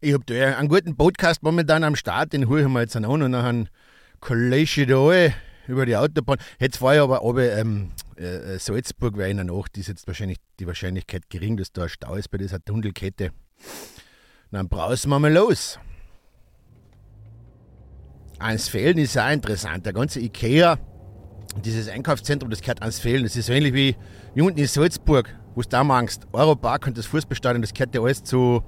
ich 0.00 0.14
habe 0.14 0.24
da 0.24 0.56
einen 0.56 0.70
guten 0.70 0.96
Podcast 0.96 1.42
momentan 1.42 1.84
am 1.84 1.94
Start, 1.94 2.32
den 2.32 2.48
hole 2.48 2.62
ich 2.62 2.68
mir 2.68 2.80
jetzt 2.80 2.96
an 2.96 3.04
und 3.04 3.32
dann 3.32 3.68
College 4.20 4.86
da 4.86 5.34
über 5.68 5.84
die 5.84 5.94
Autobahn. 5.94 6.38
Jetzt 6.58 6.78
fahre 6.78 6.94
ich 6.94 7.00
aber 7.02 7.18
runter, 7.18 7.58
ähm, 7.58 7.92
äh, 8.16 8.58
Salzburg, 8.58 9.18
weil 9.18 9.30
in 9.30 9.36
der 9.36 9.44
Nacht 9.44 9.76
ist 9.76 9.88
jetzt 9.88 10.06
wahrscheinlich 10.06 10.38
die 10.60 10.66
Wahrscheinlichkeit 10.66 11.28
gering, 11.28 11.58
dass 11.58 11.72
da 11.72 11.82
ein 11.82 11.88
Stau 11.90 12.14
ist 12.14 12.30
bei 12.30 12.38
dieser 12.38 12.64
Tunnelkette. 12.64 13.32
Dann 14.50 14.70
brausen 14.70 15.10
wir 15.10 15.18
mal 15.18 15.32
los. 15.32 15.78
Eins 18.38 18.68
fehlen 18.68 18.96
ist 18.96 19.18
auch 19.18 19.30
interessant. 19.30 19.84
Der 19.84 19.92
ganze 19.92 20.20
Ikea 20.20 20.78
dieses 21.60 21.88
Einkaufszentrum, 21.88 22.50
das 22.50 22.60
gehört 22.60 22.80
ans 22.80 22.98
Fehlen. 22.98 23.22
Das 23.24 23.36
ist 23.36 23.46
so 23.46 23.52
ähnlich 23.52 23.74
wie, 23.74 23.96
wie 24.34 24.40
unten 24.40 24.58
in 24.58 24.66
Salzburg, 24.66 25.34
wo 25.54 25.62
du 25.62 25.68
da 25.68 25.84
mangst. 25.84 26.26
Europark 26.32 26.86
und 26.86 26.96
das 26.96 27.06
Fußballstadion, 27.06 27.62
das 27.62 27.74
gehört 27.74 27.94
ja 27.94 28.02
alles 28.02 28.24
zu, 28.24 28.62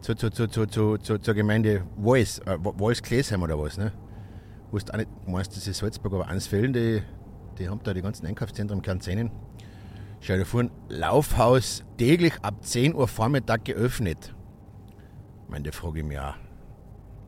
zu, 0.00 0.14
zu, 0.14 0.30
zu, 0.30 0.46
zu, 0.46 0.66
zu, 0.66 0.98
zu 0.98 1.18
zur 1.18 1.34
Gemeinde 1.34 1.84
Wals, 1.96 2.38
äh, 2.40 2.58
Wals 2.60 3.02
Klesheim 3.02 3.42
oder 3.42 3.58
was, 3.58 3.76
ne? 3.76 3.92
Wo 4.70 4.78
du 4.78 4.92
auch 4.92 4.96
nicht 4.96 5.08
meinst, 5.26 5.56
das 5.56 5.66
ist 5.66 5.78
Salzburg, 5.78 6.12
aber 6.14 6.28
Ansfelden, 6.28 6.72
die, 6.72 7.02
die 7.58 7.68
haben 7.68 7.80
da 7.82 7.94
die 7.94 8.02
ganzen 8.02 8.26
Einkaufszentren 8.26 8.82
im 8.82 9.00
sehen. 9.00 9.30
Schau 10.20 10.34
dir 10.34 10.44
vor, 10.44 10.64
Laufhaus 10.88 11.84
täglich 11.98 12.34
ab 12.42 12.64
10 12.64 12.94
Uhr 12.94 13.06
Vormittag 13.06 13.64
geöffnet. 13.64 14.34
Ich 15.44 15.50
meine, 15.50 15.64
da 15.64 15.72
frage 15.72 16.00
ich 16.00 16.04
mich 16.04 16.18
auch. 16.18 16.34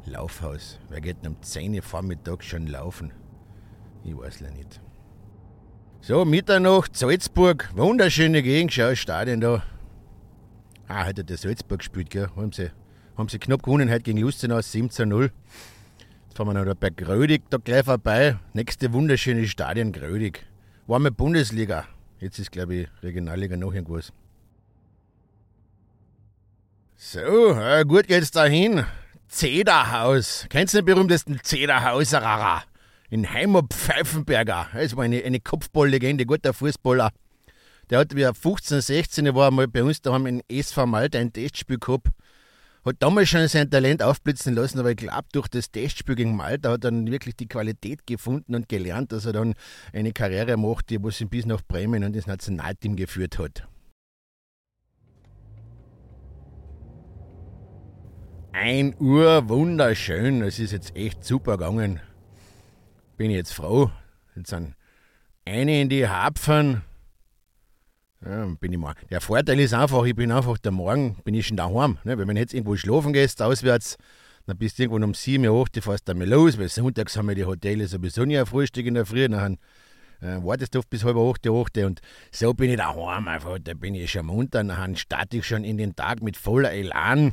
Laufhaus, 0.04 0.78
wer 0.88 1.00
geht 1.00 1.22
denn 1.22 1.32
um 1.32 1.42
10 1.42 1.74
Uhr 1.74 1.82
Vormittag 1.82 2.42
schon 2.42 2.66
laufen? 2.66 3.12
Ich 4.04 4.16
weiß 4.16 4.40
es 4.40 4.52
nicht. 4.52 4.80
So, 6.00 6.24
Mitternacht, 6.24 6.96
Salzburg, 6.96 7.70
wunderschöne 7.74 8.42
Gegend, 8.42 8.72
schau, 8.72 8.94
Stadion 8.94 9.40
da. 9.40 9.62
Ah, 10.86 11.06
heute 11.06 11.20
hat 11.20 11.30
der 11.30 11.36
Salzburg 11.36 11.80
gespielt, 11.80 12.10
gell? 12.10 12.30
Haben 12.34 12.52
sie, 12.52 12.70
haben 13.16 13.28
sie 13.28 13.38
knapp 13.38 13.62
gewonnen 13.62 13.90
heute 13.90 14.02
gegen 14.02 14.18
Lustenau 14.18 14.56
17-0. 14.56 15.22
Jetzt 15.24 16.36
fahren 16.36 16.46
wir 16.46 16.64
noch 16.64 16.74
bei 16.74 16.90
Grödig 16.90 17.42
da 17.50 17.58
gleich 17.58 17.84
vorbei. 17.84 18.38
Nächste 18.54 18.92
wunderschöne 18.92 19.46
Stadion 19.46 19.92
Grödig. 19.92 20.46
war 20.86 20.98
mal 20.98 21.10
Bundesliga. 21.10 21.86
Jetzt 22.20 22.38
ist, 22.38 22.52
glaube 22.52 22.74
ich, 22.74 22.88
Regionalliga 23.02 23.56
noch 23.56 23.74
irgendwas. 23.74 24.12
So, 26.96 27.20
äh, 27.60 27.84
gut 27.84 28.08
geht's 28.08 28.30
dahin. 28.30 28.84
Zederhaus. 29.28 30.46
Kennst 30.48 30.74
du 30.74 30.78
den 30.78 30.86
berühmtesten 30.86 31.38
Zederhauser? 31.42 32.64
In 33.10 33.32
Heimat 33.32 33.72
Pfeifenberger. 33.72 34.68
Das 34.74 34.94
war 34.94 35.04
eine, 35.04 35.22
eine 35.24 35.40
Kopfballlegende, 35.40 36.26
guter 36.26 36.52
Fußballer. 36.52 37.10
Der 37.88 38.00
hat 38.00 38.14
wie 38.14 38.28
15, 38.30 38.82
16 38.82 39.34
war 39.34 39.50
mal 39.50 39.66
bei 39.66 39.82
uns 39.82 40.02
daheim 40.02 40.26
in 40.26 40.42
SV 40.46 40.84
Malta 40.84 41.18
ein 41.18 41.32
Testspiel 41.32 41.78
gehabt. 41.78 42.08
Hat 42.84 42.96
damals 42.98 43.30
schon 43.30 43.48
sein 43.48 43.70
Talent 43.70 44.02
aufblitzen 44.02 44.54
lassen, 44.54 44.78
aber 44.78 44.90
ich 44.90 44.98
glaube, 44.98 45.24
durch 45.32 45.48
das 45.48 45.70
Testspiel 45.70 46.16
gegen 46.16 46.36
Malta 46.36 46.70
hat 46.70 46.84
er 46.84 46.90
dann 46.90 47.10
wirklich 47.10 47.36
die 47.36 47.48
Qualität 47.48 48.06
gefunden 48.06 48.54
und 48.54 48.68
gelernt, 48.68 49.12
dass 49.12 49.24
er 49.24 49.32
dann 49.32 49.54
eine 49.94 50.12
Karriere 50.12 50.58
macht, 50.58 50.90
die 50.90 51.02
was 51.02 51.22
bis 51.30 51.46
nach 51.46 51.62
Bremen 51.66 52.04
und 52.04 52.14
ins 52.14 52.26
Nationalteam 52.26 52.94
geführt 52.94 53.38
hat. 53.38 53.66
Ein 58.52 58.94
Uhr, 58.98 59.48
wunderschön. 59.48 60.42
Es 60.42 60.58
ist 60.58 60.72
jetzt 60.72 60.94
echt 60.94 61.24
super 61.24 61.56
gegangen. 61.56 62.00
Bin 63.18 63.32
jetzt 63.32 63.52
froh. 63.52 63.90
Jetzt 64.36 64.50
sind 64.50 64.76
eine 65.44 65.80
in 65.80 65.88
die 65.88 66.06
Hapfen. 66.06 66.82
Ja, 68.24 68.46
bin 68.60 68.72
ich 68.72 68.78
mal. 68.78 68.94
Der 69.10 69.20
Vorteil 69.20 69.58
ist 69.58 69.74
einfach, 69.74 70.04
ich 70.04 70.14
bin 70.14 70.30
einfach 70.30 70.56
der 70.58 70.70
Morgen, 70.70 71.16
bin 71.24 71.34
ich 71.34 71.48
schon 71.48 71.56
daheim. 71.56 71.98
Ne? 72.04 72.16
Wenn 72.16 72.28
man 72.28 72.36
jetzt 72.36 72.54
irgendwo 72.54 72.76
schlafen 72.76 73.12
gehst, 73.12 73.42
auswärts, 73.42 73.96
dann 74.46 74.56
bist 74.56 74.78
du 74.78 74.84
irgendwann 74.84 75.02
um 75.02 75.14
7 75.14 75.44
Uhr, 75.44 75.62
8 75.62 75.76
Uhr 75.78 75.82
fährst 75.82 76.08
du 76.08 76.14
mal 76.14 76.28
los, 76.28 76.58
weil 76.58 76.68
sonntags 76.68 77.16
haben 77.16 77.26
wir 77.26 77.34
die 77.34 77.44
Hotels 77.44 77.90
sowieso 77.90 78.24
nicht 78.24 78.38
ein 78.38 78.46
Frühstück 78.46 78.86
in 78.86 78.94
der 78.94 79.04
Früh, 79.04 79.28
dann 79.28 79.58
äh, 80.20 80.36
wartest 80.40 80.76
du 80.76 80.78
oft 80.78 80.88
bis 80.88 81.02
halb 81.02 81.16
8 81.16 81.44
Uhr, 81.48 81.60
8 81.60 81.76
Uhr 81.76 81.86
und 81.86 82.00
so 82.30 82.54
bin 82.54 82.70
ich 82.70 82.76
daheim 82.76 83.26
einfach, 83.26 83.58
da 83.60 83.74
bin 83.74 83.96
ich 83.96 84.12
schon 84.12 84.26
munter, 84.26 84.62
dann 84.62 84.94
starte 84.94 85.38
ich 85.38 85.44
schon 85.44 85.64
in 85.64 85.76
den 85.76 85.96
Tag 85.96 86.22
mit 86.22 86.36
voller 86.36 86.70
Elan. 86.70 87.32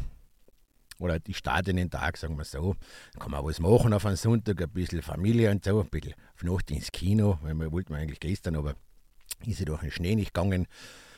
Oder 0.99 1.19
ich 1.27 1.37
starte 1.37 1.71
in 1.71 1.77
den 1.77 1.89
Tag, 1.89 2.17
sagen 2.17 2.37
wir 2.37 2.45
so. 2.45 2.75
Dann 3.13 3.21
kann 3.21 3.31
man 3.31 3.43
was 3.43 3.59
machen 3.59 3.93
auf 3.93 4.05
einen 4.05 4.15
Sonntag, 4.15 4.61
ein 4.61 4.69
bisschen 4.69 5.01
Familie 5.01 5.51
und 5.51 5.65
so, 5.65 5.81
ein 5.81 5.89
bisschen 5.89 6.13
auf 6.35 6.43
Nacht 6.43 6.71
ins 6.71 6.91
Kino, 6.91 7.37
weil 7.41 7.53
wir 7.53 7.71
wollten 7.71 7.93
eigentlich 7.93 8.19
gestern, 8.19 8.55
aber 8.55 8.75
ist 9.45 9.59
ja 9.59 9.65
durch 9.65 9.81
den 9.81 9.91
Schnee 9.91 10.15
nicht 10.15 10.33
gegangen. 10.33 10.67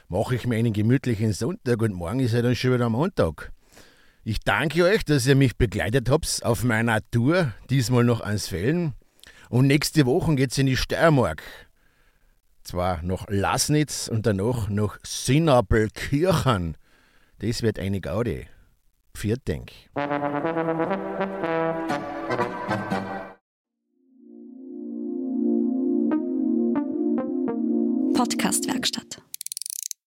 Mache 0.09 0.35
ich 0.35 0.47
mir 0.47 0.55
einen 0.55 0.73
gemütlichen 0.73 1.33
Sonntag 1.33 1.81
und 1.81 1.93
morgen 1.93 2.19
ist 2.19 2.33
ja 2.33 2.41
dann 2.41 2.55
schon 2.55 2.73
wieder 2.73 2.89
Montag. 2.89 3.51
Ich 4.23 4.39
danke 4.39 4.83
euch, 4.83 5.05
dass 5.05 5.27
ihr 5.27 5.35
mich 5.35 5.57
begleitet 5.57 6.09
habt 6.09 6.41
auf 6.43 6.63
meiner 6.63 6.99
Tour, 7.11 7.53
diesmal 7.69 8.03
noch 8.03 8.21
ans 8.21 8.47
Fällen. 8.47 8.93
Und 9.49 9.67
nächste 9.67 10.05
Woche 10.05 10.35
geht 10.35 10.51
es 10.51 10.57
in 10.57 10.65
die 10.65 10.75
Steiermark. 10.75 11.43
Zwar 12.63 13.01
nach 13.03 13.25
Lassnitz 13.29 14.09
und 14.09 14.25
danach 14.25 14.67
nach 14.67 14.97
Sinnabelkirchen. 15.03 16.75
Das 17.39 17.61
wird 17.61 17.79
eine 17.79 18.01
Gaudi 18.01 18.47
für 19.17 19.35
Denk. 19.35 19.71
Podcastwerkstatt. 28.13 29.26